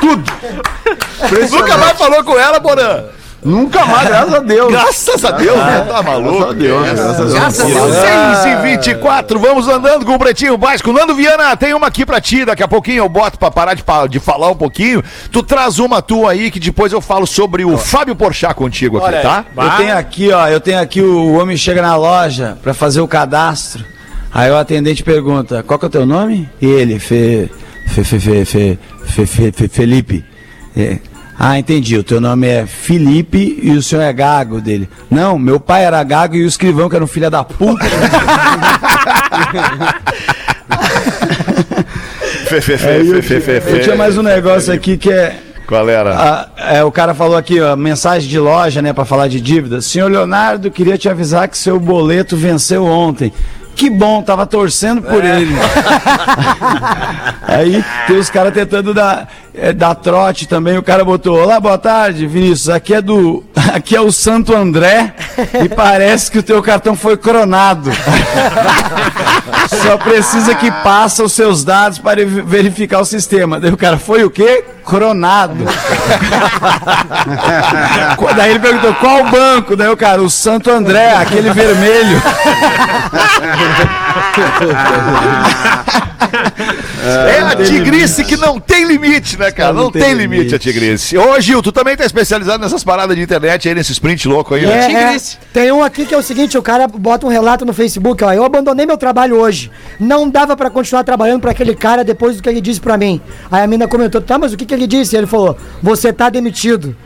[0.00, 0.32] tudo.
[1.50, 3.04] Nunca mais falou com ela, Porã.
[3.46, 4.72] Nunca mais, graças a Deus.
[4.72, 5.86] Graças a Deus, né?
[5.88, 6.38] Tá maluco?
[6.38, 7.32] Graças a Deus, graças a Deus.
[7.34, 7.96] Graças a Deus.
[7.96, 10.92] 6 e 24, vamos andando com o Pretinho Básico.
[10.92, 13.84] Nando Viana, tem uma aqui pra ti, daqui a pouquinho eu boto pra parar de,
[14.10, 15.02] de falar um pouquinho.
[15.30, 19.06] Tu traz uma tua aí que depois eu falo sobre o Fábio Porchat contigo aqui,
[19.06, 19.44] Olha, tá?
[19.56, 23.06] Eu tenho aqui, ó, eu tenho aqui o homem chega na loja pra fazer o
[23.08, 23.84] cadastro.
[24.34, 27.48] Aí o atendente pergunta: "Qual que é o teu nome?" E ele: "Fe
[27.86, 30.24] Fe Fe Fe Fe, Fe, Fe, Fe- Felipe."
[30.76, 30.98] É.
[31.38, 31.96] Ah, entendi.
[31.96, 34.88] O teu nome é Felipe e o senhor é Gago dele.
[35.10, 37.84] Não, meu pai era Gago e o escrivão que era um filho da puta.
[42.46, 45.10] Fe, fe, fe, Aí eu, fe, fe, fe, eu tinha mais um negócio aqui que
[45.10, 46.14] é Qual era?
[46.16, 49.80] Ah, é, o cara falou aqui, ó, mensagem de loja, né, pra falar de dívida.
[49.80, 53.32] Senhor Leonardo, queria te avisar que seu boleto venceu ontem.
[53.74, 55.54] Que bom, tava torcendo por ele.
[57.46, 60.76] Aí tem os caras tentando dar, é, dar trote também.
[60.78, 62.68] O cara botou: Olá, boa tarde, Vinícius.
[62.68, 63.44] Aqui é do.
[63.74, 65.12] Aqui é o Santo André
[65.64, 67.90] e parece que o teu cartão foi cronado.
[69.82, 73.58] Só precisa que passa os seus dados para ver- verificar o sistema.
[73.58, 74.64] Daí o cara, foi o quê?
[74.84, 75.64] Cronado.
[78.36, 79.74] Daí ele perguntou, qual banco?
[79.76, 82.22] Daí o cara, o Santo André, aquele vermelho.
[87.06, 89.72] É a tigrice que não tem limite, né, cara?
[89.72, 90.38] Não, Não tem, tem limite.
[90.38, 90.54] limite.
[90.54, 91.16] a tigrice.
[91.18, 94.66] Ô, Gil, tu também tá especializado nessas paradas de internet aí, nesse sprint louco aí,
[94.66, 94.72] né?
[94.72, 94.86] É, é.
[95.04, 95.38] Tigrice.
[95.52, 98.32] Tem um aqui que é o seguinte, o cara bota um relato no Facebook, ó,
[98.32, 99.70] eu abandonei meu trabalho hoje.
[100.00, 103.20] Não dava pra continuar trabalhando pra aquele cara depois do que ele disse pra mim.
[103.50, 105.16] Aí a mina comentou, tá, mas o que que ele disse?
[105.16, 106.96] Ele falou, você tá demitido.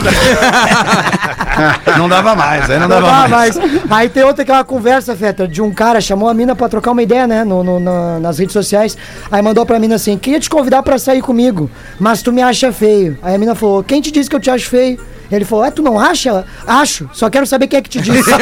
[1.98, 3.56] Não dava mais, aí não Não dava dá mais.
[3.56, 3.80] mais.
[3.90, 6.68] Aí tem outra que é uma conversa, Feta, de um cara, chamou a mina pra
[6.68, 8.96] trocar uma ideia, né, no, no- na- nas redes sociais.
[9.30, 12.72] Aí mandou pra mina assim, queria te convidar pra sair comigo, mas tu me acha
[12.72, 13.18] feio.
[13.20, 14.98] Aí a mina falou, quem te disse que eu te acho feio?
[15.30, 16.44] Ele falou, é, tu não acha?
[16.64, 18.30] Acho, só quero saber quem é que te disse.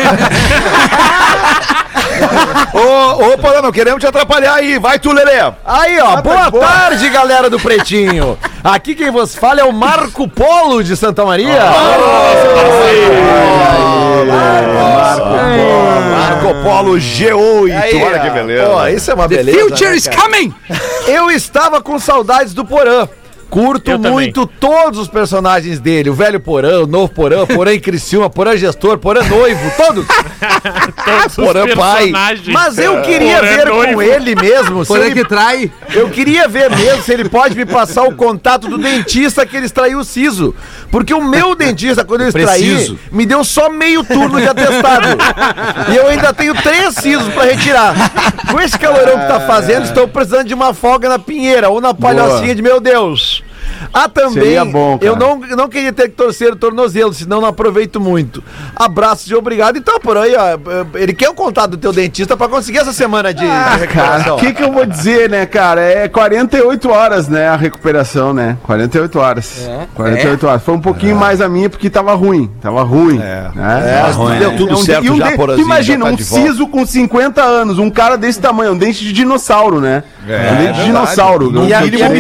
[2.74, 4.78] Ô, ô, Porã, não queremos te atrapalhar aí.
[4.78, 5.40] Vai tu, Lelê.
[5.64, 8.38] Aí, ó, boa tarde, galera do Pretinho.
[8.62, 11.62] Aqui quem vos fala é o Marco Polo de Santa Maria.
[16.18, 17.82] Marco Polo G8.
[17.82, 18.66] Aí, Olha que beleza.
[18.66, 19.58] Pô, isso é uma The beleza.
[19.60, 20.54] future né, is coming!
[21.08, 23.08] Eu estava com saudades do Porã.
[23.50, 24.12] Curto Eu também.
[24.12, 26.10] muito todos os personagens dele.
[26.10, 30.06] O velho Porã, o novo Porã, Porã em Criciúma, Porã gestor, Porã noivo, todos.
[31.04, 32.02] Todos os Porã pai.
[32.12, 32.48] personagens.
[32.48, 33.94] Mas eu queria Porã ver noivo.
[33.94, 34.84] com ele mesmo.
[34.86, 35.70] Porém ele- que trai.
[35.94, 39.66] Eu queria ver mesmo se ele pode me passar o contato do dentista que ele
[39.66, 40.54] extraiu o siso.
[40.90, 42.98] Porque o meu dentista, quando eu extraí, Preciso.
[43.10, 45.08] me deu só meio turno de atestado.
[45.92, 47.94] e eu ainda tenho três sisos pra retirar.
[48.50, 51.94] Com esse calorão que tá fazendo, estou precisando de uma folga na pinheira ou na
[51.94, 53.37] palhocinha de meu Deus.
[53.92, 55.10] Ah, também, Seria bom, cara.
[55.12, 58.42] eu não, eu não queria ter que torcer o tornozelo, senão não aproveito muito.
[58.74, 59.76] Abraços e obrigado.
[59.78, 60.58] Então, por aí, ó,
[60.98, 64.36] ele quer o contato do teu dentista pra conseguir essa semana de, de Cara, recuperação.
[64.36, 65.80] o que, que eu vou dizer, né, cara?
[65.80, 68.56] É 48 horas, né, a recuperação, né?
[68.64, 69.68] 48 horas.
[69.94, 70.62] 48 horas.
[70.62, 72.50] Foi um pouquinho mais a minha porque tava ruim.
[72.60, 73.18] Tava ruim.
[73.20, 73.50] É.
[73.54, 76.24] Mas deu tudo um certo e um já, de- tu imagina, já tá um de
[76.24, 80.02] siso com 50 anos, um cara desse tamanho, um dente de dinossauro, né?
[80.24, 81.50] um dente de dinossauro.
[81.50, 82.10] No Um E a, mínimo e a um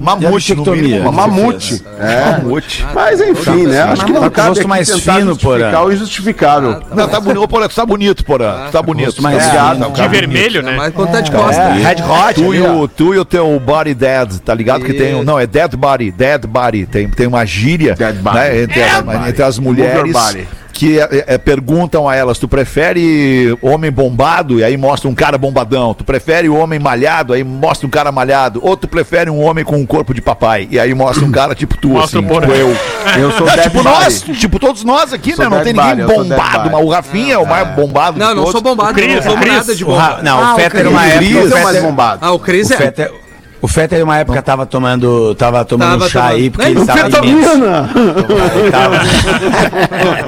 [0.00, 0.54] mamute.
[0.54, 1.82] no mínimo, mamute.
[1.98, 2.30] É.
[2.42, 2.84] Mamute.
[2.94, 3.82] Mas enfim, né?
[3.82, 5.80] Acho que não cabe rosto aqui mais fino, justificar Porã.
[5.84, 6.82] o injustificável.
[6.94, 8.66] Não, tá bonito, ô, Porã, tu tá bonito, Porã.
[8.66, 9.22] Tu tá bonito.
[9.22, 9.92] mais Tá ligado?
[9.92, 10.74] De vermelho, né?
[10.76, 11.68] Mas quando tá de costa.
[11.72, 14.84] Red Hot, Tu e, o, tu e o teu body dead, tá ligado?
[14.84, 15.14] Que tem.
[15.14, 16.86] um- Não, é dead body, dead body.
[16.86, 18.36] Tem, tem uma gíria Dead body.
[18.36, 20.48] né, entre, as, entre as mulheres body.
[20.80, 24.58] Que é, é, perguntam a elas: tu prefere homem bombado?
[24.58, 25.92] E aí mostra um cara bombadão.
[25.92, 27.34] Tu prefere o homem malhado?
[27.34, 28.60] Aí mostra um cara malhado.
[28.62, 30.66] Ou tu prefere um homem com um corpo de papai?
[30.70, 32.74] E aí mostra um cara tipo tu, Mostra assim, tipo eu.
[33.20, 33.88] Eu sou É, dead tipo body.
[33.94, 35.54] nós, tipo todos nós aqui, Sou né?
[35.54, 38.42] Não tem ninguém body, bombado, mas o Rafinha é o mais bombado Não, de não
[38.44, 38.52] todos.
[38.52, 39.52] sou bombado, Cris, não sou o Cris.
[39.52, 40.00] nada de O bomba.
[40.00, 40.92] Ra- não, Ah, o Fetter Cris.
[40.92, 41.26] uma época.
[41.56, 42.18] É o mais bombado.
[42.22, 43.10] Ah, o Cris é.
[43.62, 46.76] O Fetter uma época tava tomando, tava tomando Tava um chá tomando- aí, porque Nem
[46.78, 47.50] ele tava imenso.
[47.50, 47.90] Fetamina!
[48.56, 48.96] Ele tava-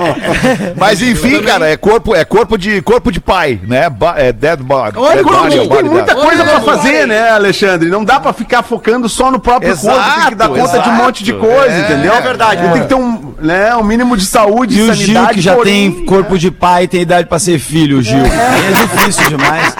[0.76, 3.88] Mas enfim, cara, é corpo, é corpo de corpo de pai, né?
[3.90, 4.98] Ba- é dead body.
[4.98, 7.88] Oi, dead body, é Tem body muita coisa pra Olha, fazer, né, Alexandre?
[7.88, 10.88] Não dá pra ficar focando só no próprio Exato, corpo, tem que dar conta de
[10.88, 12.12] um monte de coisa, é, entendeu?
[12.14, 12.72] é verdade.
[12.72, 15.54] Tem que ter um, né, um mínimo de saúde, E o Gil, sanidade, que já
[15.54, 18.18] porém, tem corpo de pai, tem idade pra ser filho, o Gil.
[18.24, 19.74] Aí é difícil demais.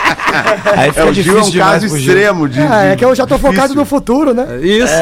[0.77, 3.27] Aí É, fica o Gil é um caso extremo de, é de- que eu já
[3.27, 3.77] tô focado difícil.
[3.77, 4.47] no futuro, né?
[4.63, 4.93] Isso.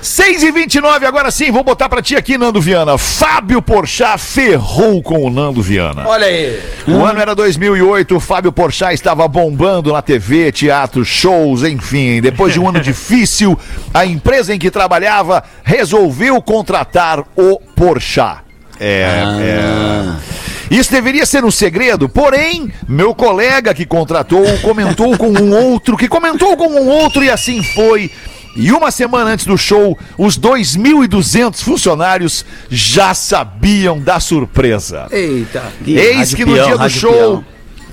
[0.00, 2.98] 6 e 29 agora sim, vou botar pra ti aqui, Nando Viana.
[2.98, 6.06] Fábio Porchat ferrou com o Nando Viana.
[6.06, 6.60] Olha aí.
[6.86, 12.20] O ano era 2008, o Fábio Porchat estava bombando na TV, teatro, shows, enfim.
[12.20, 13.58] Depois de um ano difícil,
[13.94, 18.42] a empresa em que trabalhava resolveu contratar o Porchat.
[18.80, 20.42] É, é.
[20.72, 26.08] Isso deveria ser um segredo, porém, meu colega que contratou comentou com um outro, que
[26.08, 28.10] comentou com um outro e assim foi.
[28.54, 35.06] E uma semana antes do show, os 2.200 funcionários já sabiam da surpresa.
[35.10, 35.62] Eita.
[35.86, 37.44] Eis Rádio que no peão, dia do show, peão.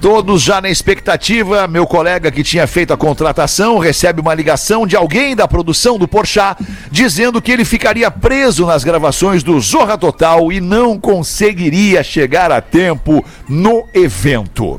[0.01, 4.97] todos já na expectativa, meu colega que tinha feito a contratação recebe uma ligação de
[4.97, 10.51] alguém da produção do Porchat dizendo que ele ficaria preso nas gravações do Zorra Total
[10.51, 14.77] e não conseguiria chegar a tempo no evento.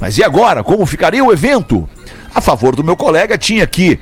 [0.00, 0.62] Mas e agora?
[0.62, 1.88] Como ficaria o evento?
[2.32, 3.98] A favor do meu colega tinha que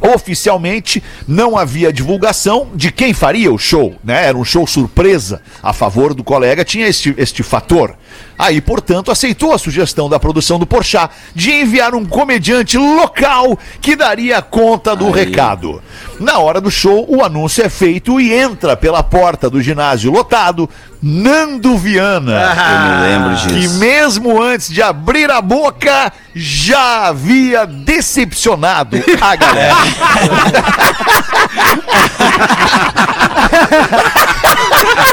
[0.00, 4.26] Oficialmente, não havia divulgação de quem faria o show, né?
[4.26, 7.96] Era um show surpresa a favor do colega, tinha este, este fator.
[8.38, 13.94] Aí, portanto, aceitou a sugestão da produção do Porchat de enviar um comediante local que
[13.94, 15.82] daria conta do recado.
[16.18, 20.68] Na hora do show, o anúncio é feito e entra pela porta do ginásio lotado
[21.02, 22.32] Nando Viana.
[22.32, 23.78] Eu me lembro Que disso.
[23.78, 29.76] mesmo antes de abrir a boca, já havia decepcionado a galera.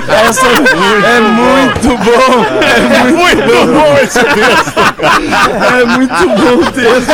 [0.08, 2.46] Essa é muito bom.
[2.62, 4.80] É muito bom esse texto.
[5.80, 7.12] É muito bom o texto.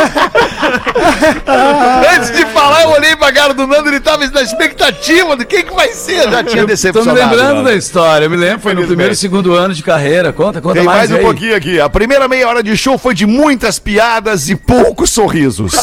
[2.15, 5.63] Antes de falar, eu olhei pra cara do Nando, ele tava na expectativa de quem
[5.63, 6.23] que vai ser.
[6.29, 7.19] Já tinha Tô me decepcionado.
[7.19, 7.63] lembrando Nando.
[7.65, 8.25] da história.
[8.25, 10.31] Eu me lembro, foi no primeiro e segundo ano de carreira.
[10.33, 11.11] Conta, conta Tem mais mais.
[11.11, 11.21] um aí.
[11.21, 11.79] pouquinho aqui.
[11.79, 15.73] A primeira meia hora de show foi de muitas piadas e poucos sorrisos.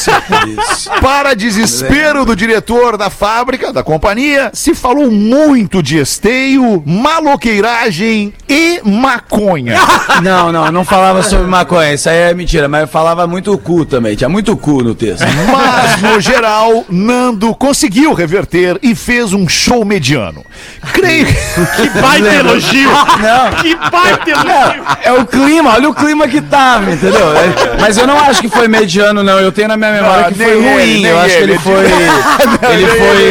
[1.00, 8.80] Para desespero do diretor da fábrica, da companhia, se falou muito de esteio, maloqueiragem e
[8.84, 9.79] maconha.
[10.22, 11.94] Não, não, eu não falava sobre maconha.
[11.94, 14.14] Isso aí é mentira, mas eu falava muito cu também.
[14.16, 15.24] Tinha muito cu no texto.
[15.50, 20.44] Mas, no geral, Nando conseguiu reverter e fez um show mediano.
[20.92, 22.90] Creio Que baita elogio!
[22.90, 23.62] Não.
[23.62, 24.84] Que baita elogio!
[25.02, 27.32] É o clima, olha o clima que tava, entendeu?
[27.36, 29.38] É, Mas eu não acho que foi mediano, não.
[29.38, 30.80] Eu tenho na minha memória Ah, que foi ruim.
[30.82, 31.52] ele, eu acho que ele.
[31.52, 31.74] ele foi.
[32.72, 32.84] ele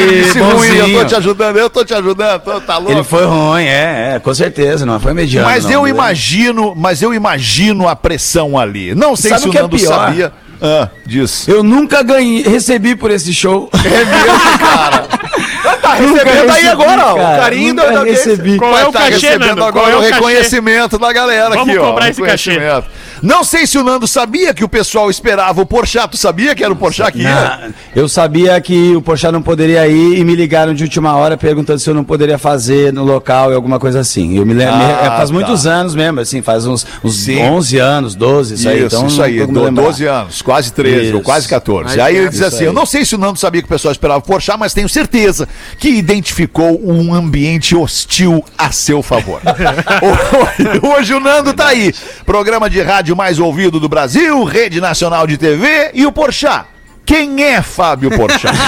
[0.10, 2.92] Ele foi ruim, eu tô te ajudando, eu tô te ajudando, tô- tá louco.
[2.94, 5.48] Ele foi ruim, é, é, com certeza, não foi mediano.
[5.48, 5.98] Mas não, eu beleza?
[6.40, 8.96] Imagino, mas eu imagino a pressão ali.
[8.96, 9.94] Não sei Sabe se o é Nando pior?
[9.94, 10.32] sabia.
[10.62, 11.48] Ah, diz.
[11.48, 13.70] Eu nunca ganhei, recebi por esse show.
[13.80, 15.08] É mesmo, cara.
[15.82, 18.32] tá recebendo aí recebi, agora, ó, o carinho da nunca da audiência.
[18.32, 18.58] recebi.
[18.58, 19.64] Qual Vai é o tá cachê, recebendo Nando?
[19.64, 20.14] agora Qual é o o cachê?
[20.16, 21.88] reconhecimento da galera Vamos aqui, ó.
[21.88, 22.60] cobrar esse cachê.
[23.22, 26.10] Não sei se o Nando sabia que o pessoal esperava o Porchat.
[26.12, 27.72] Tu sabia que era o Porchat que ia?
[27.96, 31.80] Eu sabia que o Porchat não poderia ir e me ligaram de última hora perguntando
[31.80, 34.38] se eu não poderia fazer no local e alguma coisa assim.
[34.38, 35.34] Eu me lembro, Ah, é, faz tá.
[35.34, 37.42] muitos anos mesmo, assim, faz uns, uns Sim.
[37.42, 38.78] 11 anos, 12, isso, aí.
[38.86, 39.86] Isso, Então, isso aí, tô me do- lembrando.
[39.88, 41.16] 12 anos, quase 13, Isso.
[41.18, 41.86] ou quase 14.
[41.86, 42.66] Mais aí ele perto, diz assim: aí.
[42.66, 44.88] Eu não sei se o Nando sabia que o pessoal esperava o Porchat, mas tenho
[44.90, 49.42] certeza que identificou um ambiente hostil a seu favor.
[50.98, 51.94] Hoje o Nando tá aí.
[52.26, 56.66] Programa de rádio mais ouvido do Brasil, Rede Nacional de TV e o Porchat.
[57.06, 58.54] Quem é Fábio Porchat?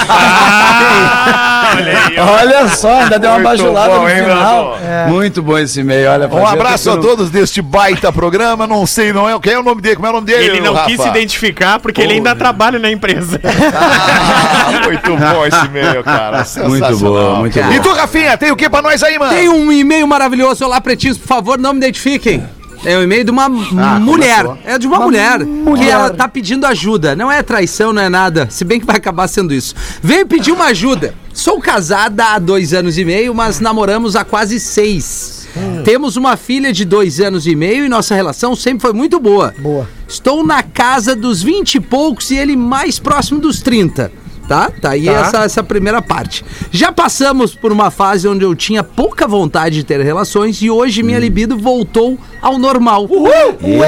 [1.64, 2.18] Ah, olha aí.
[2.18, 4.78] Olha só, ainda deu uma Muito bajulada bom, no hein, final.
[5.08, 6.28] Muito bom esse e-mail, olha.
[6.28, 8.66] Um abraço a todos deste baita programa.
[8.66, 9.38] Não sei, não é.
[9.38, 9.94] Quem é o nome dele?
[9.96, 10.44] Como é o nome dele?
[10.44, 10.88] Ele não Rafa?
[10.88, 13.40] quis se identificar porque ele ainda trabalha na empresa.
[13.74, 16.44] Ah, muito bom esse e-mail, cara.
[16.68, 17.72] Muito bom, muito bom.
[17.72, 19.32] E tu, Rafinha, tem o que pra nós aí, mano?
[19.32, 20.64] Tem um e-mail maravilhoso.
[20.64, 22.42] Olá, pretinhos, por favor, não me identifiquem.
[22.84, 24.44] É um e-mail de uma mulher.
[24.64, 25.38] É de uma, mulher,
[25.76, 27.14] que ela tá pedindo ajuda.
[27.14, 28.48] Não é traição, não é nada.
[28.50, 29.74] Se bem que vai acabar sendo isso.
[30.02, 31.14] Veio pedir uma ajuda.
[31.32, 35.48] Sou casada há dois anos e meio, mas namoramos há quase seis.
[35.84, 39.54] Temos uma filha de dois anos e meio e nossa relação sempre foi muito boa.
[39.58, 39.88] Boa.
[40.08, 44.10] Estou na casa dos 20 e poucos e ele mais próximo dos 30.
[44.48, 44.70] Tá?
[44.70, 46.44] Tá aí Essa, essa primeira parte.
[46.70, 51.02] Já passamos por uma fase onde eu tinha pouca vontade de ter relações e hoje
[51.02, 53.08] minha libido voltou ao normal.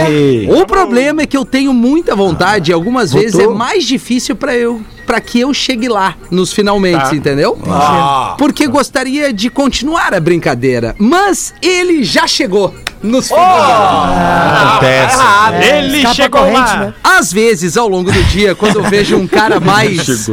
[0.09, 0.49] Ei.
[0.51, 4.57] O problema é que eu tenho muita vontade e algumas vezes é mais difícil pra
[4.57, 7.59] eu para que eu chegue lá nos finalmente, entendeu?
[8.39, 13.73] Porque gostaria de continuar a brincadeira, mas ele já chegou nos finalmente.
[14.65, 15.19] Acontece.
[15.69, 16.77] Ele Escapa chegou corrente, lá.
[16.77, 16.95] né?
[17.03, 20.29] Às vezes, ao longo do dia, quando eu vejo um cara mais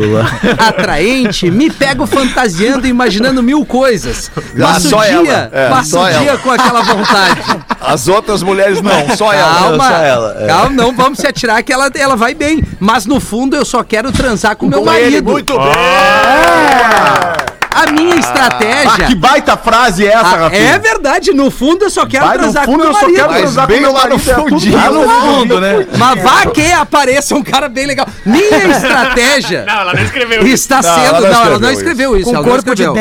[0.57, 4.31] atraente, me pego fantasiando e imaginando mil coisas.
[4.38, 5.49] Ah, Passo só o dia, ela.
[5.51, 6.38] É, passo só o dia ela.
[6.39, 7.41] com aquela vontade.
[7.81, 9.53] As outras mulheres não, só ela.
[9.55, 10.47] Calma, só ela, é.
[10.47, 12.63] calma, não vamos se atirar que ela, ela vai bem.
[12.79, 15.31] Mas no fundo eu só quero transar com meu Com ele, marido.
[15.31, 17.50] muito bem.
[17.73, 18.91] A minha estratégia.
[19.05, 20.62] Ah, que baita frase é essa, Ah, Rafinha?
[20.75, 23.01] é verdade, no fundo eu só quero Vai, no transar fundo com meu eu só
[23.01, 23.15] marido.
[23.15, 24.75] quero Mas transar bem com meu lá no marido, é fundinho.
[24.77, 25.88] lá no fundo, né?
[25.97, 28.05] Mas vá que apareça um cara bem legal.
[28.25, 30.53] Minha estratégia Não, ela não escreveu isso.
[30.53, 31.05] está Não, sendo.
[31.05, 32.25] ela não Não, ela não escreveu isso.
[32.31, 32.93] Com corpo de escreveu.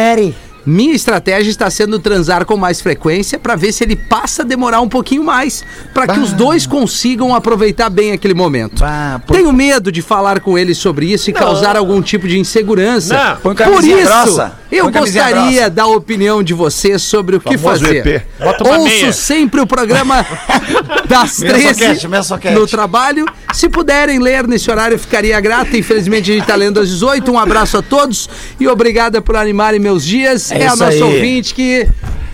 [0.65, 4.81] Minha estratégia está sendo transar com mais frequência para ver se ele passa a demorar
[4.81, 8.81] um pouquinho mais, para que os dois consigam aproveitar bem aquele momento.
[8.81, 9.33] Bah, pô.
[9.35, 13.15] Tenho medo de falar com ele sobre isso e causar algum tipo de insegurança.
[13.15, 13.37] Não.
[13.37, 14.53] Põe Por isso, grossa.
[14.71, 15.71] eu gostaria grossa.
[15.71, 18.07] da opinião de vocês sobre o que fazer.
[18.07, 18.23] EP.
[18.61, 19.13] Ouço meia.
[19.13, 20.25] sempre o programa
[21.09, 22.55] das Meia 13 soquete, meia soquete.
[22.55, 23.27] no trabalho.
[23.53, 25.77] Se puderem ler nesse horário, ficaria grata.
[25.77, 27.31] Infelizmente, a gente tá lendo às 18.
[27.33, 30.50] Um abraço a todos e obrigada por animarem meus dias.
[30.55, 31.03] É É, a isso nossa aí.
[31.03, 31.87] ouvinte que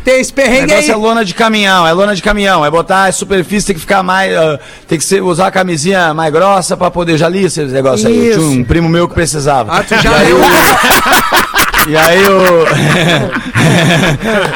[0.05, 0.88] tem esse O perrengue aí.
[0.90, 2.64] é lona de caminhão, é lona de caminhão.
[2.64, 4.33] É botar a superfície, tem que ficar mais.
[4.37, 7.16] ah, tem que ser, usar a camisinha mais grossa pra poder.
[7.18, 8.29] Já li esse negócio aí.
[8.31, 8.38] Isso.
[8.38, 9.72] Tinha um primo meu que precisava.
[9.72, 10.38] Ah, tu já e aí, leu?
[10.38, 10.46] eu,
[11.90, 12.66] e aí eu.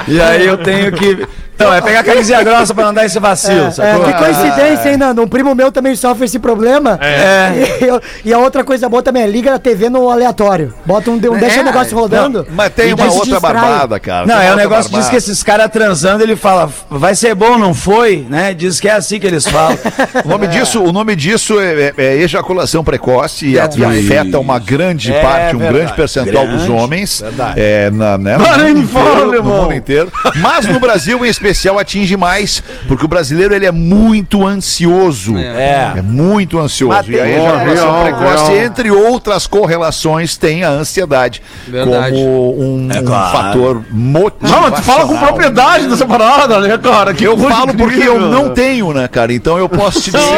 [0.14, 1.26] e aí eu tenho que.
[1.60, 4.04] Então, é pegar a camisinha grossa pra não dar esse vacilo, É, sacou?
[4.04, 5.22] que coincidência, hein, Nando?
[5.22, 6.98] Um primo meu também sofre esse problema.
[7.02, 7.50] É.
[7.80, 10.72] E, eu- e a outra coisa boa também é liga a TV no aleatório.
[10.84, 12.46] Bota um, um deixa É, o negócio rodando.
[12.50, 13.40] Mas tem uma outra distrai.
[13.54, 14.26] barbada, cara.
[14.26, 15.10] Não, Tem é o negócio diz barbada.
[15.10, 18.52] que esses caras transando, ele fala, vai ser bom, não foi, né?
[18.54, 19.78] Diz que é assim que eles falam.
[20.24, 24.58] O nome disso, o nome disso é, é- é ejaculação precoce e, e afeta uma
[24.58, 25.78] grande É parte, um verdade.
[25.78, 26.72] grande percentual dos Grande.
[26.82, 27.20] homens.
[27.20, 27.54] Verdade.
[27.60, 29.62] É, na, né, no, mundo inteiro, no irmão.
[29.62, 30.12] mundo inteiro.
[30.36, 35.36] Mas no Brasil, em especial, atinge mais, porque o brasileiro ele é muito ansioso.
[35.38, 35.92] É.
[35.96, 36.94] É muito ansioso.
[36.96, 42.12] Mas E a tem- ejaculação precoce, entre outras correlações, tem a ansiedade Verdade.
[42.16, 43.36] como um, um claro.
[43.36, 44.62] fator motivacional.
[44.62, 47.14] Não, mas tu fala com propriedade dessa parada, né, cara?
[47.14, 48.14] Que Eu falo porque incrível.
[48.14, 49.32] eu não tenho, né, cara?
[49.32, 50.20] Então eu posso te dizer.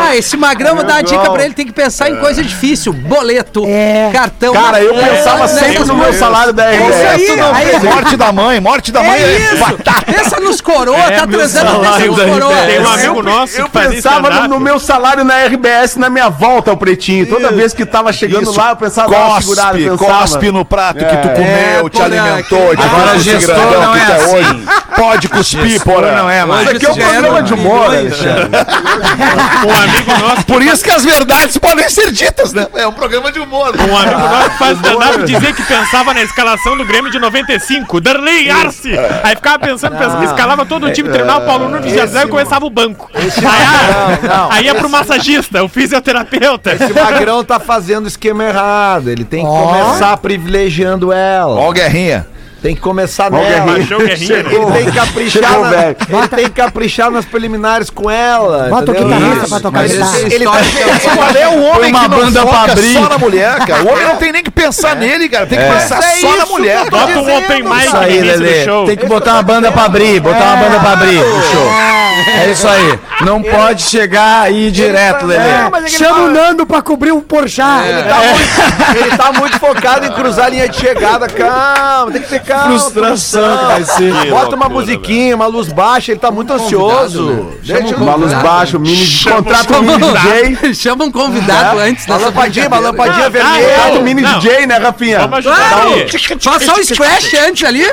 [0.00, 2.92] Ah, esse magrão, vou dar uma dica pra ele, tem que pensar em coisa difícil.
[2.92, 4.10] Boleto, É.
[4.12, 4.52] cartão.
[4.52, 7.30] Cara, eu É, pensava sempre no meu salário da É isso RBS.
[7.30, 9.64] aí, aí, morte da mãe, morte da mãe É isso!
[10.06, 12.56] Pensa nos coroa, tá transando, pensa nos coroa.
[12.66, 16.28] Tem um Eu- amigo nosso eu pensava no, no meu salário na RBS na minha
[16.28, 17.26] volta ao pretinho.
[17.26, 18.58] Toda vez que tava chegando Isso.
[18.58, 20.18] lá, eu pensava, dava uma segurada, Cospe, eu pensava.
[20.20, 24.66] cospe no prato que tu comeu, É, te alimentou, te Agora gestor não é assim.
[24.96, 26.12] Pode cuspir, porra.
[26.12, 26.66] não é mais.
[26.66, 27.84] Isso aqui é um programa de humor.
[27.86, 28.48] Alexandre.
[29.66, 32.66] Um amigo nosso, Por isso que as verdades podem ser ditas, né?
[32.74, 33.74] É um programa de humor.
[33.76, 37.91] um amigo nosso que faz stand-up dizia que pensava na escalação do Grêmio de 95,
[38.00, 38.90] Darley Arce.
[39.22, 42.28] Aí ficava pensando, pensando escalava todo o time, treinava o Paulo Nunes de Zé e
[42.28, 43.10] começava o banco.
[43.14, 44.52] Aí, ah, Não, não.
[44.52, 46.72] aí ia pro massagista, o fisioterapeuta.
[46.72, 49.08] Esse magrão tá fazendo o esquema errado.
[49.08, 51.54] Ele tem que começar privilegiando ela.
[51.60, 52.26] Ó, o Guerrinha.
[52.62, 53.76] Tem que começar Ó, nela.
[53.78, 54.42] Guerrinha.
[54.44, 54.54] Né?
[54.54, 55.96] Ele tem que caprichar, Chegou, na- velho.
[56.08, 58.68] ele tem que caprichar nas preliminares com ela.
[58.70, 59.96] Bota o guitarrista pra tocar esse-
[60.32, 60.52] Ele tá...
[61.16, 62.92] Qual é o homem uma que não banda pra foca abrir.
[62.94, 63.82] só na mulher, cara?
[63.82, 65.46] O homem não tem nem que pensar nele, cara.
[65.46, 66.88] Tem que pensar É só na mulher.
[66.88, 68.64] Bota um open mic aí, Lelê.
[68.64, 68.86] show.
[68.86, 71.68] Tem que botar uma banda pra abrir, botar uma banda pra abrir no show.
[72.44, 72.98] É isso aí.
[73.22, 75.42] Não pode chegar ir direto, Lelê.
[75.42, 77.88] É, é ele Chama o tá- Nando pra cobrir o Porchat.
[77.88, 81.26] Ele tá, muito, ele tá muito focado em cruzar a linha de chegada.
[81.26, 82.51] Calma, tem que ter calma.
[82.58, 84.30] Frustração que vai ser.
[84.30, 87.52] Bota uma musiquinha, uma luz baixa, ele tá muito ansioso.
[87.62, 89.98] Deixa Uma luz baixa, mini de contrato um mini
[90.52, 90.74] DJ.
[90.74, 93.68] Chama um convidado antes uma dessa lampadinha, uma lampadinha vermelha.
[93.68, 94.38] Contrato Não, mini não.
[94.38, 95.28] DJ, né, Rafinha?
[95.28, 95.90] Claro!
[96.40, 97.84] Faz só um scratch antes ali.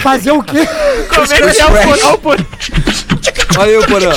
[0.00, 0.68] Fazer o quê?
[1.08, 2.38] Como é que é o o porão?
[3.56, 4.12] Olha aí o porão.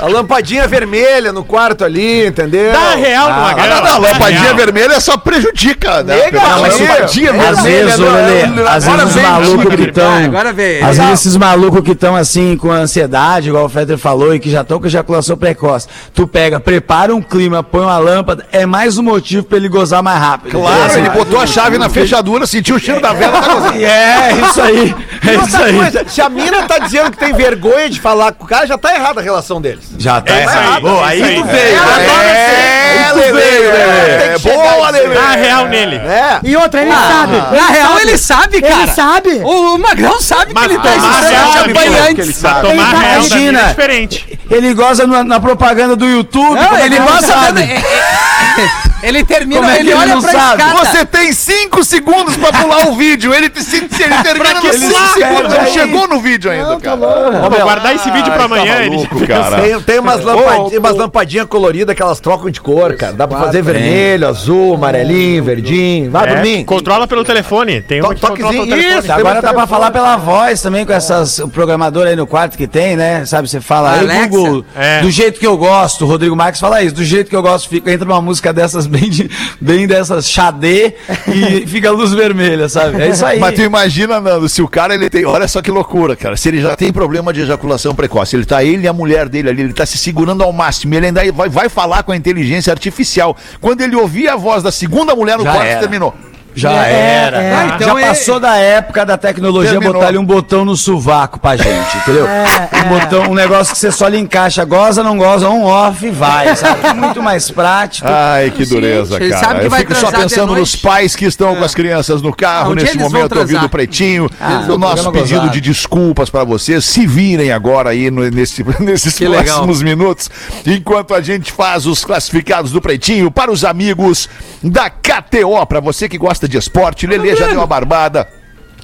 [0.00, 2.72] A lampadinha vermelha no quarto ali, entendeu?
[2.72, 3.68] Dá real Ah, magrão.
[3.68, 4.56] não, não, dá lampadinha real.
[4.56, 6.16] vermelha só prejudica, né?
[6.16, 7.84] Nega, Não, mas lampadinha Às Às vermelha.
[7.84, 10.24] vezes, não, às vezes os malucos que estão.
[10.24, 10.82] agora vem.
[10.82, 14.50] Às vezes esses malucos que estão assim, com ansiedade, igual o Fetter falou, e que
[14.50, 15.88] já estão com ejaculação precoce.
[16.12, 20.02] Tu pega, prepara um clima, põe uma lâmpada, é mais um motivo pra ele gozar
[20.02, 20.52] mais rápido.
[20.52, 20.98] Claro, Entendeu?
[20.98, 23.40] ele botou a chave na fechadura, sentiu o cheiro da vela.
[23.40, 23.84] tá gozando.
[23.84, 24.94] É, isso aí.
[25.26, 26.08] É isso aí.
[26.08, 28.94] se a mina tá dizendo que tem vergonha de falar com o cara, já tá
[28.94, 29.84] errada a relação deles.
[29.98, 30.82] Já tá É isso aí, errado.
[30.82, 31.50] Boa, é isso aí tu aí.
[31.52, 31.76] veio.
[31.76, 32.83] É, Aí
[33.14, 34.34] Lelê.
[34.34, 34.92] que chegar Boa, e.
[34.92, 35.14] Lelê.
[35.14, 35.96] Dá real nele.
[35.96, 36.40] É.
[36.42, 37.36] E outra, ele sabe.
[37.56, 38.82] Na real, ele sabe, cara.
[38.82, 39.30] Ele sabe.
[39.44, 42.36] O Magrão sabe que ele tá existindo que ele antes.
[42.36, 42.60] sabe.
[42.68, 43.62] Tomar Ele tá- real é imagina.
[43.64, 44.38] diferente.
[44.50, 46.54] Ele goza na, na propaganda do YouTube.
[46.60, 47.60] Não, é ele não sabe?
[47.60, 50.62] dando- é- é- Ele termina, Como é que ele ele olha não pra sabe?
[50.62, 50.78] escada.
[50.86, 53.34] Você tem 5 segundos pra pular o vídeo.
[53.34, 55.08] Ele, se, se ele termina que nos 5 pular?
[55.12, 55.54] segundos.
[55.54, 56.96] Ele chegou no vídeo ainda, cara.
[56.96, 58.76] Vou guardar esse vídeo pra amanhã.
[58.80, 59.60] ele já maluco, cara.
[59.60, 63.12] Tem, tem umas, lampadinhas, umas lampadinhas coloridas que elas trocam de cor, cara.
[63.12, 66.10] Dá pra fazer vermelho, azul, amarelinho, verdinho.
[66.10, 66.64] Vai É, dormir.
[66.64, 67.80] Controla pelo telefone.
[67.82, 68.98] Tem uma To- toquezinho, telefone.
[69.00, 69.12] isso.
[69.12, 72.56] Agora dá um pra falar pela voz também, com essas o programador aí no quarto
[72.56, 73.24] que tem, né?
[73.24, 74.28] Sabe, você fala aí.
[74.28, 75.00] Google, É.
[75.02, 77.68] do jeito que eu gosto, o Rodrigo Marques fala isso, do jeito que eu gosto,
[77.68, 80.94] fica, entra uma música dessas bem, de- bem dessas xadê
[81.28, 83.00] e fica a luz vermelha, sabe?
[83.02, 83.38] É isso aí.
[83.38, 85.24] Mas tu imagina, Nando, se o cara ele tem.
[85.24, 86.36] Olha só que loucura, cara.
[86.36, 89.50] Se ele já tem problema de ejaculação precoce, ele tá ele e a mulher dele
[89.50, 90.94] ali, ele tá se segurando ao máximo.
[90.94, 93.36] Ele ainda vai, vai falar com a inteligência artificial.
[93.60, 95.80] Quando ele ouvir a voz da segunda mulher no Já quarto, era.
[95.80, 96.14] terminou.
[96.54, 96.92] Já É,
[97.26, 97.42] era.
[97.42, 97.54] é.
[97.54, 99.94] Ah, então Já é- passou da época da tecnologia Terminou.
[99.94, 102.26] botar ali um botão no sovaco pra gente, entendeu?
[102.26, 106.10] um botão, um negócio que você só lhe encaixa, goza, não goza, on, off e
[106.10, 106.86] vai, sabe?
[106.86, 108.06] É Muito mais prático.
[108.08, 109.44] Ai, que dureza, ele cara.
[109.46, 112.74] sabe que Eu fico só pensando nos pais que estão com as crianças no carro
[112.74, 114.30] nesse momento, ouvindo o pretinho.
[114.40, 115.50] Ah, o nosso pedido gozado.
[115.52, 116.84] de desculpas pra vocês.
[116.84, 119.44] Se virem agora aí no- nesse- nesses Que legal.
[119.44, 120.30] próximos minutos,
[120.66, 124.28] enquanto a gente faz os classificados do pretinho para os amigos
[124.62, 125.64] da KTO.
[125.66, 128.28] Pra você que gosta de esporte, Lelê já deu uma barbada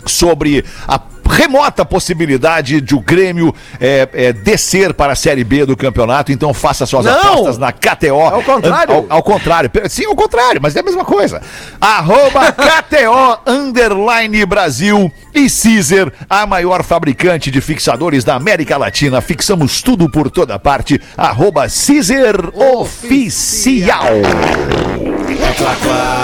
[0.07, 0.99] sobre a
[1.31, 6.53] remota possibilidade de o Grêmio é, é, descer para a Série B do campeonato, então
[6.53, 7.12] faça suas Não!
[7.14, 8.20] apostas na KTO.
[8.20, 8.95] Ao contrário.
[8.95, 9.70] Ao, ao contrário.
[9.89, 11.41] Sim, ao contrário, mas é a mesma coisa.
[11.81, 19.20] Arroba KTO Underline Brasil e Caesar, a maior fabricante de fixadores da América Latina.
[19.20, 21.01] Fixamos tudo por toda parte.
[21.16, 24.05] Arroba Caesar Oficial.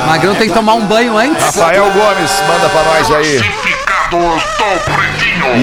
[0.07, 1.42] Magrão tem que tomar um banho antes.
[1.42, 3.86] Rafael Gomes, manda pra nós aí.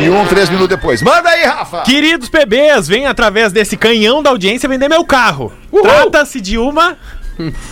[0.03, 1.01] E um, três minutos depois.
[1.01, 1.81] Manda aí, Rafa!
[1.81, 5.51] Queridos PBs, vem através desse canhão da audiência vender meu carro.
[5.81, 6.97] Trata-se de uma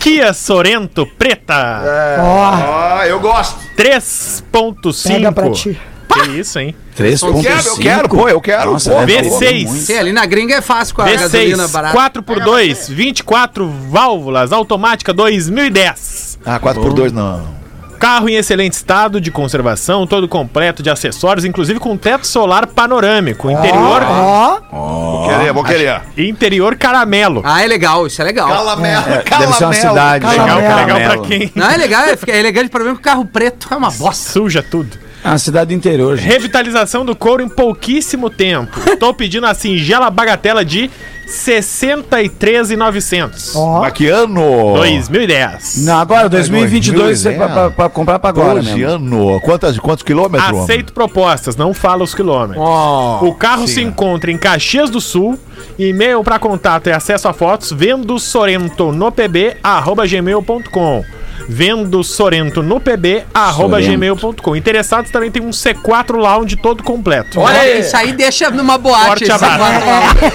[0.00, 1.82] Kia Sorento preta.
[2.20, 3.58] Ó, Ah, eu gosto.
[3.76, 5.08] 3.5.
[5.08, 5.78] pega pra ti.
[6.12, 6.74] Que isso, hein?
[6.98, 7.26] 3.5.
[7.36, 8.72] Eu quero, eu quero, pô, eu quero.
[8.72, 9.00] Nossa, pô.
[9.00, 9.68] é V6.
[9.68, 11.98] Sim, ali na gringa é fácil com a gasolina V6, barata.
[12.22, 16.38] 4x2, 24 válvulas, automática 2010.
[16.44, 17.61] Ah, 4x2 não.
[18.02, 23.48] Carro em excelente estado de conservação, todo completo de acessórios, inclusive com teto solar panorâmico.
[23.48, 26.02] Interior, Ó, Vou querer, vou querer.
[26.18, 27.42] interior caramelo.
[27.44, 28.48] Ah, é legal, isso é legal.
[28.48, 29.04] Calamelo,
[29.38, 30.26] Deve ser uma cidade.
[30.26, 30.76] Legal, Caramelo.
[30.98, 33.04] legal pra quem Não, é legal, é, fica- é elegante, o problema é que o
[33.04, 34.32] carro preto é uma bosta.
[34.32, 34.98] suja tudo.
[35.24, 36.26] É uma cidade do interior, gente.
[36.28, 38.76] Revitalização do couro em pouquíssimo tempo.
[38.90, 40.90] Estou pedindo a singela bagatela de
[41.26, 43.54] 63,900.
[43.56, 43.80] ó.
[43.80, 44.74] Mas que ano?
[44.74, 45.84] 2010.
[45.84, 48.88] Não, agora, 2022, é pra, pra- pra comprar pra agora Hoje, mesmo.
[48.88, 49.40] ano.
[49.40, 50.48] Quantas, quantos quilômetros?
[50.50, 50.62] homem?
[50.62, 52.62] Aceito propostas, não fala os quilômetros.
[52.64, 55.38] o carro se encontra em Caxias do Sul.
[55.78, 61.04] E-mail para contato e acesso a fotos vendo Sorento no pb arroba gmail.com.
[61.48, 64.56] Vendo Sorento no pb arroba gmail.com.
[64.56, 67.40] Interessados também tem um C4 Lounge todo completo.
[67.40, 69.26] Olha, isso aí deixa numa boate.
[69.26, 69.58] Forte abraço.
[69.58, 70.32] quadro.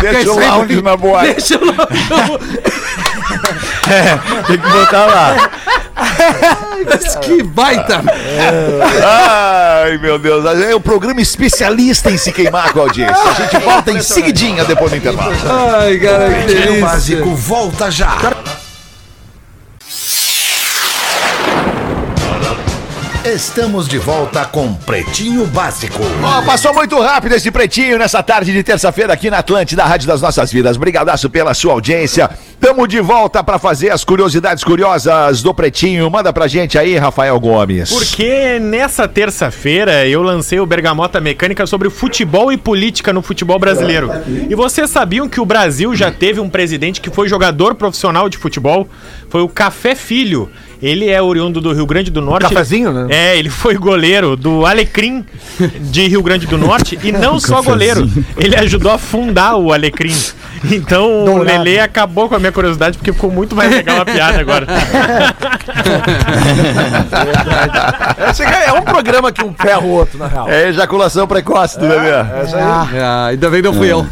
[0.00, 1.22] Deixa o lounge na boa.
[1.22, 1.60] Deixa o
[4.46, 5.50] Tem que botar lá.
[6.86, 8.02] Mas que baita.
[9.04, 10.44] Ai, meu Deus.
[10.60, 13.22] É o programa especialista em se queimar com a audiência.
[13.22, 15.32] A gente volta em seguidinha depois do intervalo.
[15.78, 16.80] Ai, cara, que delícia.
[16.80, 18.16] Básico volta já.
[23.24, 26.02] Estamos de volta com Pretinho Básico.
[26.24, 30.22] Ó, passou muito rápido esse pretinho nessa tarde de terça-feira aqui na Atlântida, Rádio das
[30.22, 30.78] Nossas Vidas.
[30.78, 32.30] Brigadaço pela sua audiência.
[32.58, 36.10] Tamo de volta pra fazer as curiosidades curiosas do pretinho.
[36.10, 37.90] Manda pra gente aí, Rafael Gomes.
[37.90, 44.10] Porque nessa terça-feira eu lancei o Bergamota Mecânica sobre futebol e política no futebol brasileiro.
[44.48, 48.38] E vocês sabiam que o Brasil já teve um presidente que foi jogador profissional de
[48.38, 48.88] futebol?
[49.28, 50.50] Foi o Café Filho.
[50.82, 52.48] Ele é oriundo do Rio Grande do Norte.
[52.48, 53.06] Cafezinho, né?
[53.10, 55.24] É, ele foi goleiro do Alecrim
[55.80, 60.14] de Rio Grande do Norte e não só goleiro, ele ajudou a fundar o Alecrim.
[60.70, 64.40] Então o Lelê acabou com a minha curiosidade porque ficou muito mais legal a piada
[64.40, 64.66] agora.
[68.28, 70.48] Aqui é um programa que um ferra o outro, na real.
[70.48, 72.10] É ejaculação precoce do bebê.
[72.54, 74.06] Ah, ainda bem que não fui eu.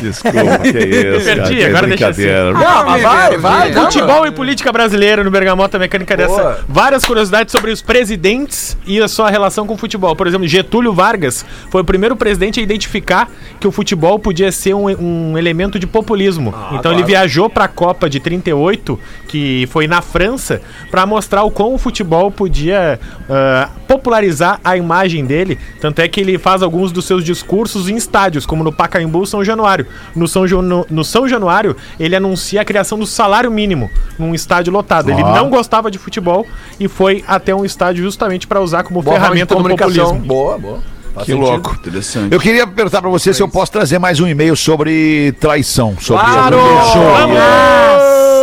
[0.00, 1.24] Desculpa, que isso.
[1.24, 2.52] Perdi, cara, agora deixa brincadeira.
[2.52, 3.70] Não, mas vai, vai.
[3.70, 3.72] É.
[3.72, 6.64] Futebol e política brasileira no Bergamota Mecânica dessa.
[6.68, 10.14] Várias curiosidades sobre os presidentes e a sua relação com o futebol.
[10.16, 13.28] Por exemplo, Getúlio Vargas foi o primeiro presidente a identificar
[13.60, 15.47] que o futebol podia ser um, um elemento
[15.78, 16.52] de populismo.
[16.72, 21.50] então ele viajou para a Copa de 38, que foi na França, para mostrar o
[21.50, 25.58] quão o futebol podia ah, popularizar a imagem dele.
[25.80, 29.44] Tanto é que ele faz alguns dos seus discursos em estádios, como no Pacaembu São
[29.44, 29.86] Januário.
[30.14, 34.34] No São, Jo- no, no São Januário, ele anuncia a criação do salário mínimo num
[34.34, 35.10] estádio lotado.
[35.10, 36.46] Ele não gostava de futebol
[36.78, 40.26] e foi até um estádio justamente para usar como ferramenta do populismo.
[40.26, 40.97] Boa, boa.
[41.14, 41.50] Faz Que sentido.
[41.50, 41.74] louco.
[41.74, 42.32] Interessante.
[42.32, 45.96] Eu queria perguntar pra você se eu posso trazer mais um e-mail sobre traição.
[46.00, 46.56] Sobre Claro!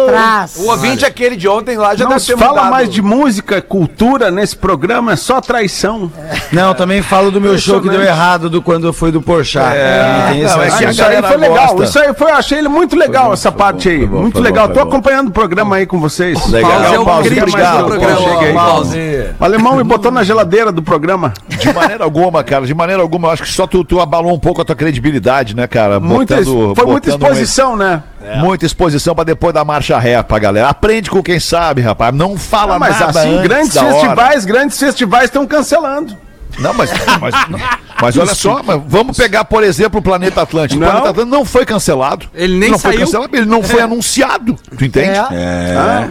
[0.08, 0.56] Traz.
[0.58, 2.72] O ouvinte aquele de ontem lá já Não deve se ter fala mudado.
[2.72, 6.12] mais de música, cultura nesse programa, é só traição.
[6.52, 9.76] Não, também falo do meu show que deu errado do quando foi do Porchat.
[9.76, 11.68] É, Tem esse não, é que isso aí foi legal.
[11.76, 11.84] gosta.
[11.84, 14.06] Isso aí foi, achei ele muito legal, essa parte aí.
[14.06, 14.68] bom, muito bom, legal.
[14.70, 14.90] Tô bom.
[14.90, 16.46] acompanhando o programa aí com vocês.
[16.48, 16.72] Legal.
[16.72, 18.54] Pause é o Pause, obrigado.
[18.54, 19.26] Pause.
[19.40, 21.34] O alemão me botou na geladeira do programa.
[21.48, 24.40] De maneira alguma, cara, de maneira alguma, eu acho que só tu, tu abalou um
[24.40, 26.00] pouco a tua credibilidade, né, cara?
[26.00, 28.04] Muita, Botando- foi muita botando um- exposição, né?
[28.38, 30.70] Muita exposição pra depois da marcha ré pra galera.
[30.70, 32.14] Aprende com quem sabe, rapaz.
[32.14, 33.94] Não fala Ah, mas nada assim, antes grandes da hora.
[33.94, 36.18] festivais, grandes festivais estão cancelando.
[36.58, 37.36] Não, mas, mas,
[38.02, 40.80] mas olha só, mas vamos pegar, por exemplo, o Planeta Atlântico.
[40.80, 40.88] Não.
[40.88, 42.28] O Planeta Atlântico não foi cancelado.
[42.34, 43.06] Ele nem não foi saiu.
[43.06, 44.56] cancelado, ele não foi anunciado.
[44.78, 45.18] Tu entende?
[45.32, 45.76] É.
[45.78, 46.08] Ah,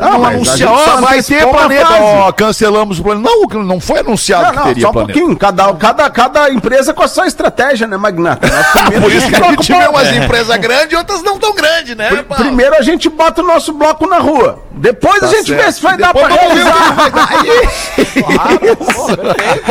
[0.00, 1.94] Ah, Não mas a anunciar, ó, só vai ter planeta.
[2.00, 3.28] Ó, cancelamos o planeta.
[3.28, 5.12] Não, não foi anunciado Não, que não, teria só um planeta.
[5.18, 5.36] pouquinho.
[5.36, 8.48] Cada, cada, cada, empresa com a sua estratégia, né, Magnata?
[9.00, 12.22] Por isso que a gente vê umas empresas grandes e outras não tão grandes, né?
[12.22, 12.44] Paulo?
[12.44, 14.62] Primeiro a gente bota o nosso bloco na rua.
[14.72, 16.94] Depois a gente vê se vai dar pra que realizar.
[16.94, 17.28] vai dar.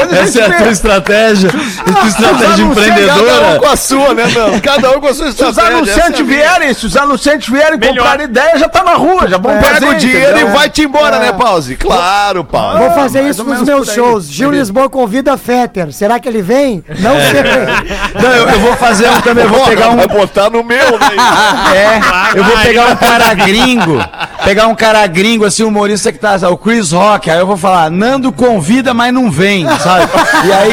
[0.08, 1.50] Gente Essa é a tua estratégia.
[1.50, 3.60] A tua estratégia Cada um empreendedora.
[3.60, 4.62] com a sua, né, Nando?
[4.62, 5.78] Cada um com a sua Se os estratégia.
[5.78, 9.28] anunciantes essa é a vierem, se os anunciantes vierem comprar ideia, já tá na rua,
[9.28, 9.64] já vão minha.
[9.64, 10.58] fazer o dinheiro e entendeu?
[10.58, 11.76] vai-te embora, né, Pause?
[11.76, 12.80] Claro, Paulo.
[12.80, 14.26] Vou fazer isso nos meus shows.
[14.26, 15.92] Gil Lisboa convida Fetter.
[15.94, 16.84] Será que ele vem?
[17.00, 17.44] Não sei.
[18.22, 19.98] Não, eu, eu vou fazer um também, eu vou pegar um.
[19.98, 21.08] Vai botar no meu, né?
[21.78, 23.98] É, eu vou pegar um cara gringo.
[24.44, 27.30] Pegar um cara gringo, assim, humorista que tá, o Chris Rock.
[27.30, 30.10] Aí eu vou falar, Nando convida, mas não vem, sabe?
[30.46, 30.70] E aí.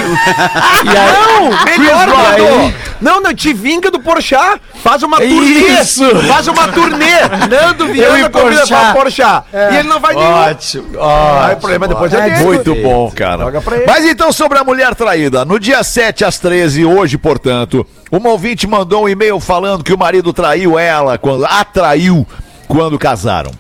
[0.85, 4.61] E aí Não, melhor, Rock, aí- Não, não, te vinga do Porchat.
[4.83, 5.81] Faz uma turnê.
[5.81, 6.05] Isso.
[6.27, 7.21] Faz uma turnê.
[7.51, 8.69] Nando Viana convida Porchat.
[8.69, 9.45] pra Porchat.
[9.73, 10.31] E ele não vai nenhum.
[10.31, 10.87] Ótimo.
[10.93, 12.45] Aí Ó, o problema depois é É, dele.
[12.45, 13.45] Muito bom, cara.
[13.87, 15.45] Mas então, sobre a mulher traída.
[15.45, 19.99] No dia 7 às 13, hoje, portanto, uma ouvinte mandou um e-mail falando que o
[19.99, 22.27] marido traiu ela, quando atraiu
[22.75, 23.53] quando casaram.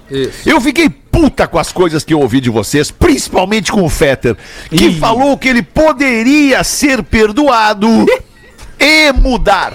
[0.44, 4.36] Eu fiquei puta com as coisas que eu ouvi de vocês, principalmente com o Fetter,
[4.68, 7.88] que falou que ele poderia ser perdoado
[8.78, 9.72] e mudar.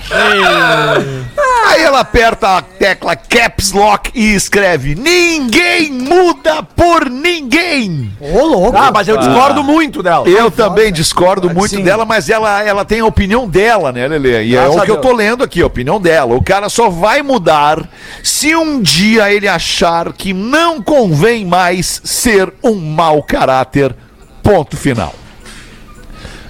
[1.67, 8.11] Aí ela aperta a tecla Caps Lock e escreve: Ninguém muda por ninguém.
[8.19, 8.77] Ô, louco.
[8.77, 10.27] Ah, mas eu discordo muito dela.
[10.27, 11.83] Eu também discordo muito sim.
[11.83, 14.43] dela, mas ela, ela tem a opinião dela, né, Lele?
[14.43, 15.07] E é Graças o a que eu Deus.
[15.07, 16.35] tô lendo aqui, a opinião dela.
[16.35, 17.87] O cara só vai mudar
[18.23, 23.95] se um dia ele achar que não convém mais ser um mau caráter.
[24.41, 25.13] Ponto final.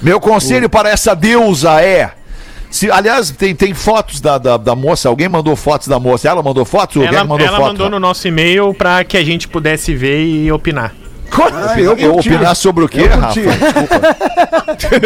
[0.02, 2.12] Meu conselho para essa deusa é.
[2.70, 5.10] Se, aliás, tem, tem fotos da, da, da moça.
[5.10, 6.28] Alguém mandou fotos da moça?
[6.30, 6.98] Ela mandou fotos?
[6.98, 7.68] Alguém Ela, mandou ela foto?
[7.68, 10.94] mandou no nosso e-mail pra que a gente pudesse ver e opinar.
[11.78, 13.40] Eu, eu opinar sobre o quê, Rafa?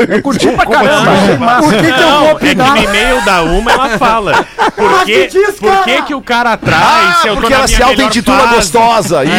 [0.07, 1.61] Eu curti pra caramba, massa.
[1.61, 2.69] Por que, que eu vou Não, é que opinar?
[2.71, 4.45] no e-mail da uma ela fala.
[4.75, 7.67] Por que, diz, por que, que o cara trai Ah, se eu tô porque ela
[7.67, 9.23] se auto-intitula gostosa.
[9.23, 9.33] Isso.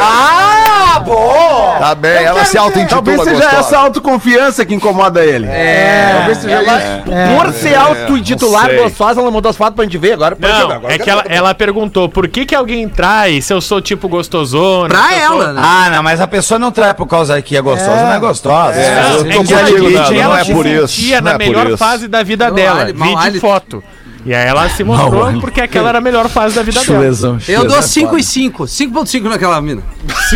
[0.00, 1.76] Ah, bom.
[1.80, 3.56] Tá bem, ela se auto-intitula Talvez seja gostosa.
[3.60, 5.46] essa autoconfiança que incomoda ele.
[5.48, 6.14] É.
[6.16, 7.36] Talvez seja isso.
[7.36, 8.78] Por ser auto-intitular não sei.
[8.82, 10.36] gostosa, ela mandou as fotos pra gente ver agora.
[10.38, 13.80] Não, agora é que ela, ela perguntou por que, que alguém trai se eu sou
[13.80, 14.88] tipo gostosona?
[14.88, 15.62] Pra eu ela, né?
[15.64, 18.78] Ah, não, mas a pessoa não trai por causa que é gostosa, não é gostosa.
[18.78, 21.20] É, é eu tô que ela, que Nando, não ela é se por isso, sentia
[21.20, 21.76] não na é melhor isso.
[21.76, 22.84] fase da vida Não, dela.
[22.86, 23.82] Vídeo e foto.
[24.24, 25.40] E aí ela se mostrou hálito.
[25.40, 26.98] porque aquela era a melhor fase da vida dela.
[26.98, 27.82] Chulezão, Eu dou chulezão.
[27.82, 28.64] 5 e 5.
[28.64, 29.82] 5.5 naquela mina.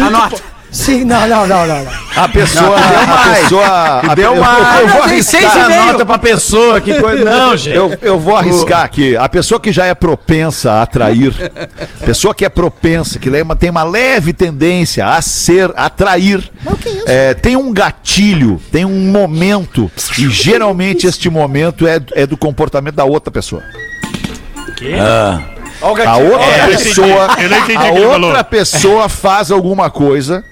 [0.01, 0.37] Anota.
[0.73, 1.85] Sim, não, não, não, não.
[1.85, 1.93] não.
[2.17, 4.81] A pessoa, a pessoa, a, Deu eu, mais.
[4.81, 5.87] eu vou Tem arriscar, meio.
[5.87, 7.25] Nota pra pessoa, que coisa.
[7.25, 7.77] Não, gente.
[7.77, 9.15] eu, eu vou arriscar aqui.
[9.15, 11.35] A pessoa que já é propensa a atrair,
[12.07, 16.51] pessoa que é propensa, que tem uma leve tendência a ser, a atrair,
[17.07, 22.95] é, tem um gatilho, tem um momento, e geralmente este momento é, é do comportamento
[22.95, 23.63] da outra pessoa.
[26.07, 27.43] A outra É, eu não pessoa, entendi.
[27.43, 30.45] Eu não entendi o a que outra pessoa faz alguma coisa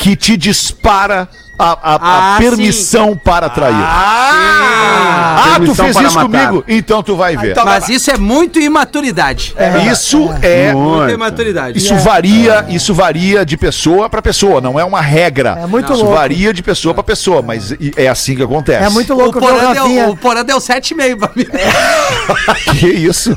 [0.00, 1.28] que te dispara
[1.58, 3.74] a, a- a Ah, permissão para atrair.
[3.76, 6.22] Ah, tu Permissão fez isso matar.
[6.48, 6.64] comigo?
[6.66, 7.54] Então tu vai ver.
[7.62, 9.54] Mas isso é muito imaturidade.
[9.92, 10.72] isso é.
[10.72, 11.14] Muita Muito.
[11.14, 11.76] imaturidade.
[11.78, 15.58] Isso varia, isso varia de pessoa para pessoa, não é uma regra.
[15.62, 16.16] É muito isso louco.
[16.16, 18.82] varia de pessoa para pessoa, mas é assim que acontece.
[18.82, 21.46] É muito louco o Porã, deu, o Porã deu 7,5 pra mim.
[22.80, 23.36] Que isso?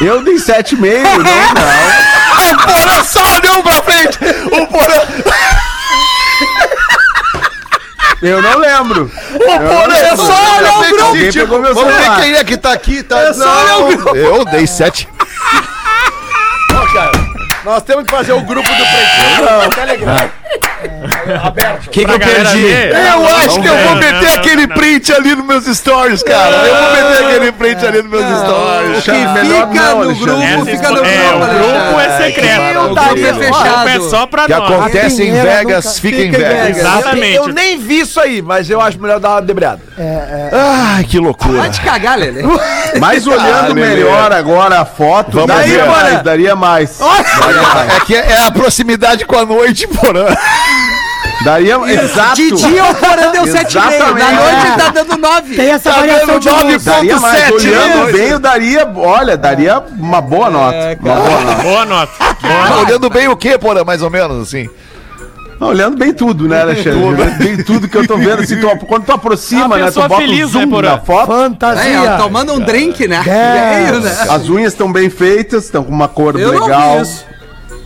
[0.00, 1.20] Eu dei 7,5, não, não.
[2.52, 4.18] o Porã só olhou pra frente!
[4.50, 5.60] O Porã.
[8.22, 9.10] Eu não lembro.
[9.34, 11.04] O Porã é só olhar o grupo!
[11.04, 13.02] Alguém pegou meu vamos ver quem é que tá aqui.
[13.02, 13.18] Tá...
[13.20, 14.16] É só olhar o grupo.
[14.16, 15.08] Eu dei sete.
[17.64, 20.30] Nós temos que fazer o grupo do Pretinho no Telegram.
[21.44, 21.86] Aberto.
[21.86, 22.60] O que, que eu perdi?
[22.62, 22.92] ver.
[22.94, 24.76] Eu acho que eu vou Não, meter não, aquele não.
[24.76, 26.56] print ali nos meus stories, cara.
[26.66, 29.04] Eu vou meter aquele print ali nos meus stories.
[29.04, 32.60] Que melhor fica não, no grupo, fica no esco- é, grupo, o grupo é secreto.
[32.60, 33.26] Eu O grupo daria-
[33.90, 34.70] é é só pra que nós.
[34.72, 36.62] acontece em Vegas, nunca- fica em fica em Vegas.
[36.66, 36.78] Vegas.
[36.78, 37.36] Exatamente.
[37.36, 39.80] Eu nem vi isso aí, mas eu acho melhor dar uma debreada.
[40.52, 41.58] Ai, que loucura.
[41.60, 42.42] Vai te cagar, Lele.
[42.98, 45.88] Mas olhando Ah, melhor agora a foto, Vamos daria ver.
[45.88, 46.98] mais, daria mais.
[47.00, 50.26] É que é a proximidade com a noite, porã.
[51.44, 52.36] Daria, exato.
[52.36, 53.74] De dia o Porã deu 7,5.
[53.80, 54.34] Na Exatamente.
[54.34, 55.56] noite ele tá dando 9.
[55.56, 56.84] Tem essa Tá variação de nove luz.
[56.84, 57.38] Daria mais.
[57.40, 60.98] 7 Olhando bem, eu daria, olha, daria uma boa nota.
[61.00, 61.62] Uma boa nota.
[61.62, 62.12] Boa nota.
[62.18, 64.68] Tá olhando bem o quê, porã, mais ou menos, assim?
[65.58, 67.02] Não, olhando bem tudo, né, Alexandre?
[67.04, 70.16] Olhando bem tudo que eu tô vendo, assim, tu- quando tu aproxima, né, tu bota
[70.16, 72.16] feliz, o zoom né, na foto, Fantasia.
[72.18, 73.22] tomando um drink, né?
[73.26, 73.84] É.
[73.90, 74.16] Veio, né?
[74.30, 76.96] as unhas estão bem feitas, estão com uma cor Eu não legal.
[76.96, 77.26] vi isso.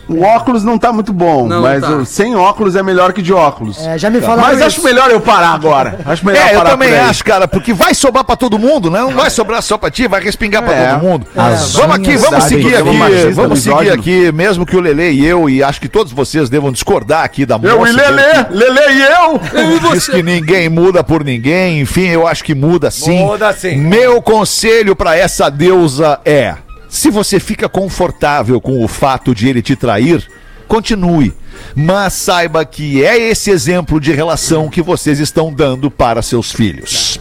[0.07, 2.05] O óculos não tá muito bom, Não, mas tá.
[2.05, 3.83] sem óculos é melhor que de óculos.
[3.85, 4.67] É, já me falaram Mas isso.
[4.67, 5.99] acho melhor eu parar agora.
[6.05, 7.09] Acho melhor É, eu parar também por aí.
[7.09, 8.99] acho, cara, porque vai sobrar pra todo mundo, né?
[8.99, 10.91] Não vai sobrar só pra ti, vai respingar pra É.
[10.93, 11.25] todo mundo.
[11.35, 13.93] As Vamos aqui, vamos seguir eu aqui, vamos seguir misógino.
[13.95, 17.45] aqui, mesmo que o Lele e eu, e acho que todos vocês devam discordar aqui
[17.45, 17.91] da Eu moça.
[17.91, 19.91] e Lelê, Lelê e eu.
[19.91, 23.19] Diz que ninguém muda por ninguém, enfim, eu acho que muda sim.
[23.25, 23.77] Muda sim.
[23.77, 26.55] Meu conselho pra essa deusa é:
[26.95, 30.25] se você fica confortável com o fato de ele te trair,
[30.65, 31.33] continue.
[31.75, 37.19] Mas saiba que é esse exemplo de relação que vocês estão dando para seus filhos.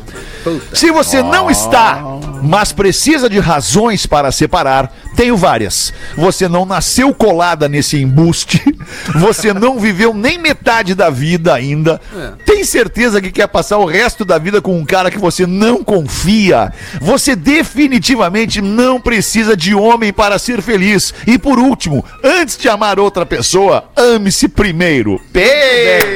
[0.74, 2.02] Se você não está,
[2.42, 5.92] mas precisa de razões para separar, tenho várias.
[6.16, 8.62] Você não nasceu colada nesse embuste,
[9.16, 11.98] você não viveu nem metade da vida ainda.
[12.44, 15.82] Tem certeza que quer passar o resto da vida com um cara que você não
[15.82, 16.72] confia?
[17.00, 21.14] Você definitivamente não precisa de homem para ser feliz.
[21.26, 23.84] E por último, antes de amar outra pessoa,
[24.24, 25.20] ame-se primeiro.
[25.30, 25.44] Bem.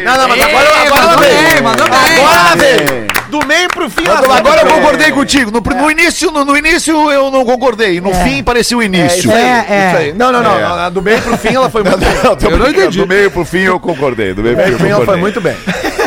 [0.02, 1.52] Não, não, mas agora, agora ela mandou veio.
[1.52, 2.24] bem, mandou bem.
[2.24, 3.08] Agora veio.
[3.28, 4.06] Do meio pro fim.
[4.06, 5.50] ela Agora, agora eu concordei contigo.
[5.50, 8.00] No, no início, no, no início eu não concordei.
[8.00, 9.30] No fim pareceu o É início.
[9.30, 9.88] aí, É, é.
[9.88, 10.12] isso aí.
[10.14, 10.86] Não, não, não.
[10.86, 10.90] É.
[10.90, 12.50] Do meio pro fim ela foi muito bem.
[12.50, 12.98] Eu não entendi.
[12.98, 14.32] Do meio pro fim eu concordei.
[14.32, 15.54] Do meio pro fim ela foi muito bem.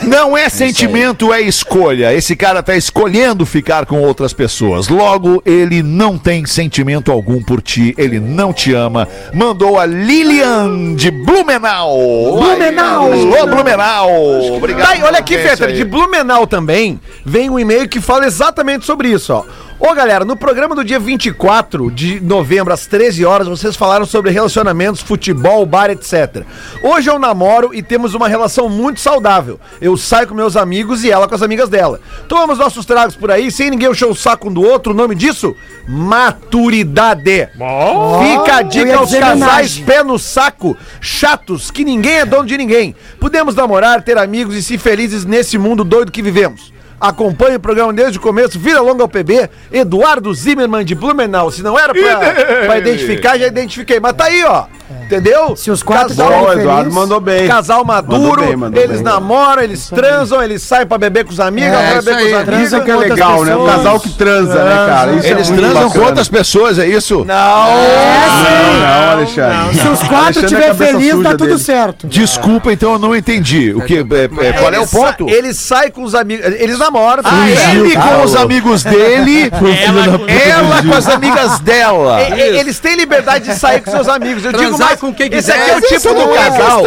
[0.04, 2.14] Não é sentimento, é escolha.
[2.14, 4.88] Esse cara tá escolhendo ficar com outras pessoas.
[4.88, 7.93] Logo, ele não tem sentimento algum por ti.
[7.97, 9.08] Ele não te ama.
[9.34, 12.38] Mandou a Lilian de Blumenau.
[12.38, 13.12] Blumenau.
[13.12, 14.56] Alô, Blumenau.
[14.56, 14.88] Obrigado.
[14.88, 19.10] Tá, e olha aqui, Fetter, de Blumenau também vem um e-mail que fala exatamente sobre
[19.10, 19.45] isso, ó.
[19.84, 24.30] Ô galera, no programa do dia 24 de novembro, às 13 horas, vocês falaram sobre
[24.30, 26.46] relacionamentos, futebol, bar, etc.
[26.84, 29.60] Hoje eu namoro e temos uma relação muito saudável.
[29.82, 32.00] Eu saio com meus amigos e ela com as amigas dela.
[32.28, 34.94] Tomamos nossos tragos por aí, sem ninguém encher o saco um do outro.
[34.94, 35.56] O nome disso?
[35.88, 37.50] Maturidade.
[37.50, 42.96] Fica a dica aos casais pé no saco, chatos, que ninguém é dono de ninguém.
[43.20, 46.72] Podemos namorar, ter amigos e ser felizes nesse mundo doido que vivemos.
[47.02, 51.49] Acompanhe o programa desde o começo, vira longa ao PB, Eduardo Zimmermann de Blumenau.
[51.49, 52.20] Se não era pra,
[52.68, 53.99] pra identificar, já identifiquei.
[53.99, 54.66] Mas tá aí, ó.
[55.06, 55.56] Entendeu?
[55.58, 57.48] Se os quatro Casal- estiverem Bom, o Eduardo mandou bem.
[57.48, 59.04] Casal maduro, Mandou bem, mandou eles bem.
[59.04, 62.34] namoram, eles transam, eles saem pra beber com os amigos, É, isso beber com os
[62.34, 62.62] amigos.
[62.68, 63.56] Isso que é legal, né?
[63.56, 63.76] O pessoas.
[63.76, 65.12] casal que transa, né, cara?
[65.14, 66.06] Isso Eles é transam com bacana.
[66.06, 67.26] outras pessoas, é isso?
[67.26, 67.36] Não!
[67.72, 69.80] Não, não, Alexandre.
[69.80, 71.60] Se os quatro Alexandre é felizes, tá tudo dele.
[71.60, 72.08] certo.
[72.08, 73.74] Desculpa, então eu não entendi.
[73.74, 74.00] O que, é-
[74.48, 75.30] é- qual é o ponto?
[75.30, 76.46] Ele sai com os amigos.
[76.46, 77.22] Eles namoram.
[77.26, 82.22] Ah, ele com os amigos dele, Ela com- com as amigas dela.
[82.22, 84.44] Eles têm liberdade de sair com seus amigos.
[84.46, 85.54] Eu digo Mais, com quem esse quiser.
[85.62, 86.84] aqui é o tipo do é casal.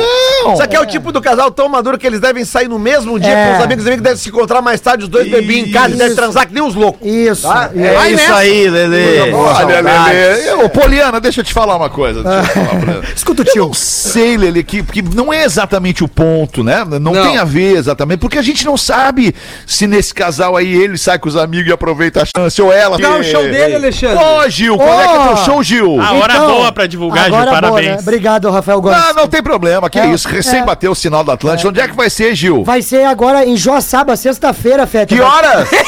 [0.52, 3.18] Isso aqui é o tipo do casal tão maduro que eles devem sair no mesmo
[3.18, 3.46] dia É.
[3.52, 3.84] com os amigos.
[3.84, 6.46] Os amigos devem se encontrar mais tarde, os dois bebem em casa e devem transar
[6.46, 7.06] que nem uns loucos.
[7.06, 7.42] Isso.
[7.48, 7.70] Tá?
[7.74, 9.32] E- É isso aí, Lelê.
[9.32, 10.52] Olha, Lelê.
[10.64, 12.22] Ô, Poliana, deixa eu te falar uma coisa.
[12.22, 13.02] Deixa eu te falar, Poliana.
[13.16, 13.66] Escuta o Eu tio.
[13.66, 16.84] não sei, Lele, que, que não é exatamente o ponto, né?
[16.84, 17.26] Não, Não.
[17.26, 19.34] tem a ver exatamente, porque a gente não sabe
[19.66, 22.98] se nesse casal aí ele sai com os amigos e aproveita a chance, ou ela.
[22.98, 24.18] Dá o show dele, Alexandre.
[24.22, 26.00] Ô, Gil, qual é que é teu show, Gil?
[26.00, 27.34] A hora Então, boa pra divulgar, Gil.
[27.36, 27.96] boa, Parabéns.
[27.96, 27.98] né?
[28.00, 28.98] Obrigado, Rafael Gomes.
[28.98, 30.28] Ah, não tem problema, que É, isso.
[30.28, 30.64] Recém é.
[30.64, 31.68] bateu o sinal da Atlântica.
[31.68, 32.64] Onde é que vai ser, Gil?
[32.64, 35.14] Vai ser agora em Joaçaba, sexta-feira, Feta.
[35.14, 35.68] Que horas?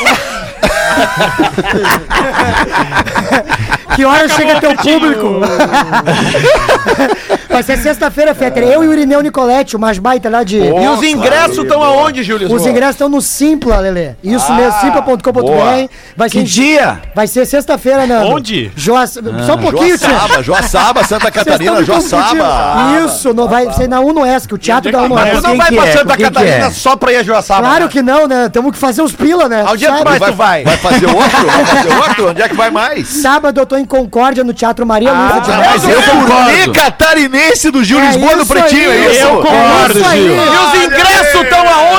[3.96, 5.40] Que hora chega teu público?
[7.56, 8.64] Vai ser sexta-feira, Fetter.
[8.64, 10.58] Eu e o Irineu Nicolete, o mais baita lá de.
[10.58, 12.52] E os ingressos estão aonde, Júlio?
[12.52, 14.10] Os ingressos estão no Simpla, Lelê.
[14.22, 15.32] Isso mesmo, simpla.com.br.
[15.32, 15.88] boa.
[16.14, 17.00] Vai ser Que dia?
[17.14, 18.26] Vai ser sexta-feira, Nando.
[18.28, 18.70] Onde?
[18.76, 19.06] Joa...
[19.06, 20.06] Só um pouquinho, tio.
[20.06, 21.82] Joaçaba, Joaçaba, Santa Catarina.
[21.82, 23.06] Joaçaba.
[23.06, 25.34] Isso, não vai ser na Unoesc, o teatro da Mas tu Unoesc.
[25.42, 25.92] não Quem vai pra é?
[25.92, 26.70] Santa que Catarina é?
[26.70, 27.60] só pra ir a Joaçaba.
[27.60, 27.90] Claro né?
[27.90, 28.50] que não, né?
[28.50, 29.64] Temos que fazer os pila, né?
[29.66, 30.62] Ao dia que mais tu vai?
[30.62, 31.46] Vai fazer outro?
[31.46, 32.28] Vai fazer outro?
[32.30, 33.08] Onde é que vai mais?
[33.08, 37.82] Sábado eu tô em Concórdia, no Teatro Maria Luísa de Mas eu turnê catarinense do
[37.84, 39.06] Gil É Lisboa do isso Pretinho, aí.
[39.06, 39.20] é isso?
[39.22, 40.22] Eu concordo, aí.
[40.22, 40.36] Gil.
[40.36, 40.74] E os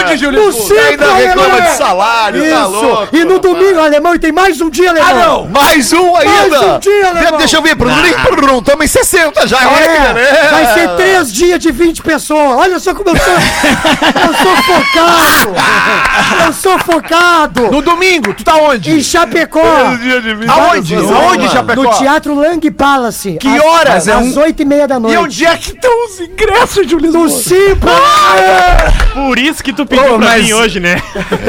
[0.09, 0.51] aonde, Júlio?
[0.51, 0.79] No?
[0.79, 1.61] Ainda reclama Lelê.
[1.69, 2.69] de salário, tá Isso.
[2.69, 3.15] louco?
[3.15, 5.09] E no domingo, alemão, e tem mais um dia, alemão.
[5.09, 5.45] Ah, não!
[5.47, 6.75] Mais um ainda!
[6.75, 7.37] um dia, alemão.
[7.37, 10.47] Deixa eu ver, estamos em 60 já, olha É, que beleza.
[10.51, 12.57] vai ser três dias de 20 pessoas.
[12.57, 13.33] Olha só como eu sou.
[13.33, 15.55] eu sou focado.
[16.45, 17.71] Eu sou focado.
[17.71, 18.91] No domingo, tu tá onde?
[18.91, 19.61] Em Chapecó.
[19.61, 20.95] Aonde?
[20.95, 21.83] Aonde, Chapecó?
[21.83, 23.37] No Teatro Lang Palace.
[23.39, 24.07] Que às- horas?
[24.07, 25.17] Às oito e meia da E noite.
[25.17, 27.11] onde é que estão os ingressos, Júlio?
[27.11, 27.91] No Simpla.
[29.13, 31.01] Por isso que tu pediu Pô, pra mas- mim hoje, né?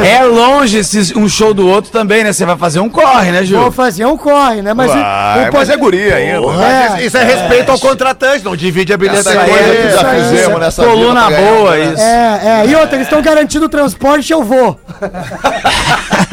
[0.05, 2.33] É longe esses- um show do outro também, né?
[2.33, 3.73] Você vai fazer um corre, né, Vou Gil?
[3.73, 4.73] fazer um corre, né?
[4.75, 6.39] Mas, o- Vai, o mas é guri ainda.
[6.63, 6.87] É.
[6.99, 9.43] Isso, isso é respeito ao contratante, não divide a bilheteria.
[9.89, 11.85] isso já fizemos nessa Coluna boa, né?
[11.93, 12.03] isso.
[12.03, 12.67] É, é.
[12.69, 14.79] E outra, eles estão garantindo o transporte, eu vou.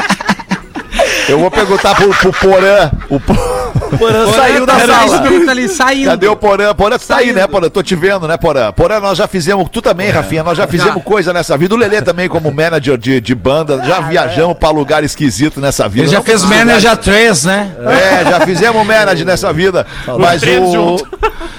[1.28, 2.91] Eu vou perguntar pro, pro Porã.
[3.09, 3.34] O, Po-
[3.97, 5.05] Porã saiu da sala.
[5.23, 6.05] escrito ali, saindo.
[6.11, 6.73] Cadê o Porã?
[6.76, 7.69] Porã, tu tá aí, né, Porã?
[7.69, 8.71] Tô te vendo, né, Porã?
[8.71, 11.01] Porã, nós já fizemos, tu também, Rafinha, nós já fizemos Já.
[11.01, 11.73] coisa nessa vida.
[11.73, 16.05] O Lelê também, como manager de, de banda, já viajamos pra lugar esquisito nessa vida.
[16.05, 17.71] Ele já Não fez manager 3, né?
[17.86, 19.86] É, já fizemos manager nessa vida.
[20.19, 20.97] Mas o.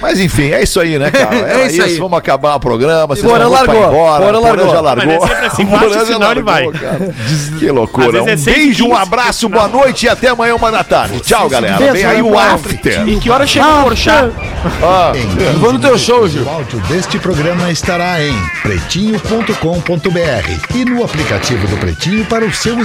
[0.01, 1.35] Mas enfim, é isso aí, né, cara?
[1.35, 1.97] Era É isso aí.
[1.99, 3.07] Vamos acabar o programa.
[3.07, 4.69] vocês Porã largou, Embora, Porã largou.
[4.71, 5.07] já largou.
[5.21, 6.71] Mas é sempre assim, O bate Porã o já sinal, vai.
[6.73, 7.15] cara.
[7.59, 8.23] Que loucura.
[8.23, 11.19] Um é beijo, um 115, abraço, boa noite e até amanhã, uma da tarde.
[11.21, 11.91] Tchau, galera.
[11.91, 12.39] Vem aí o.
[12.39, 13.09] After.
[13.09, 14.31] E que hora chega o Porchat?
[15.39, 16.43] Eu vou no teu show, Gil.
[16.43, 22.75] O áudio deste programa estará em pretinho.com.br e no aplicativo do Pretinho para o seu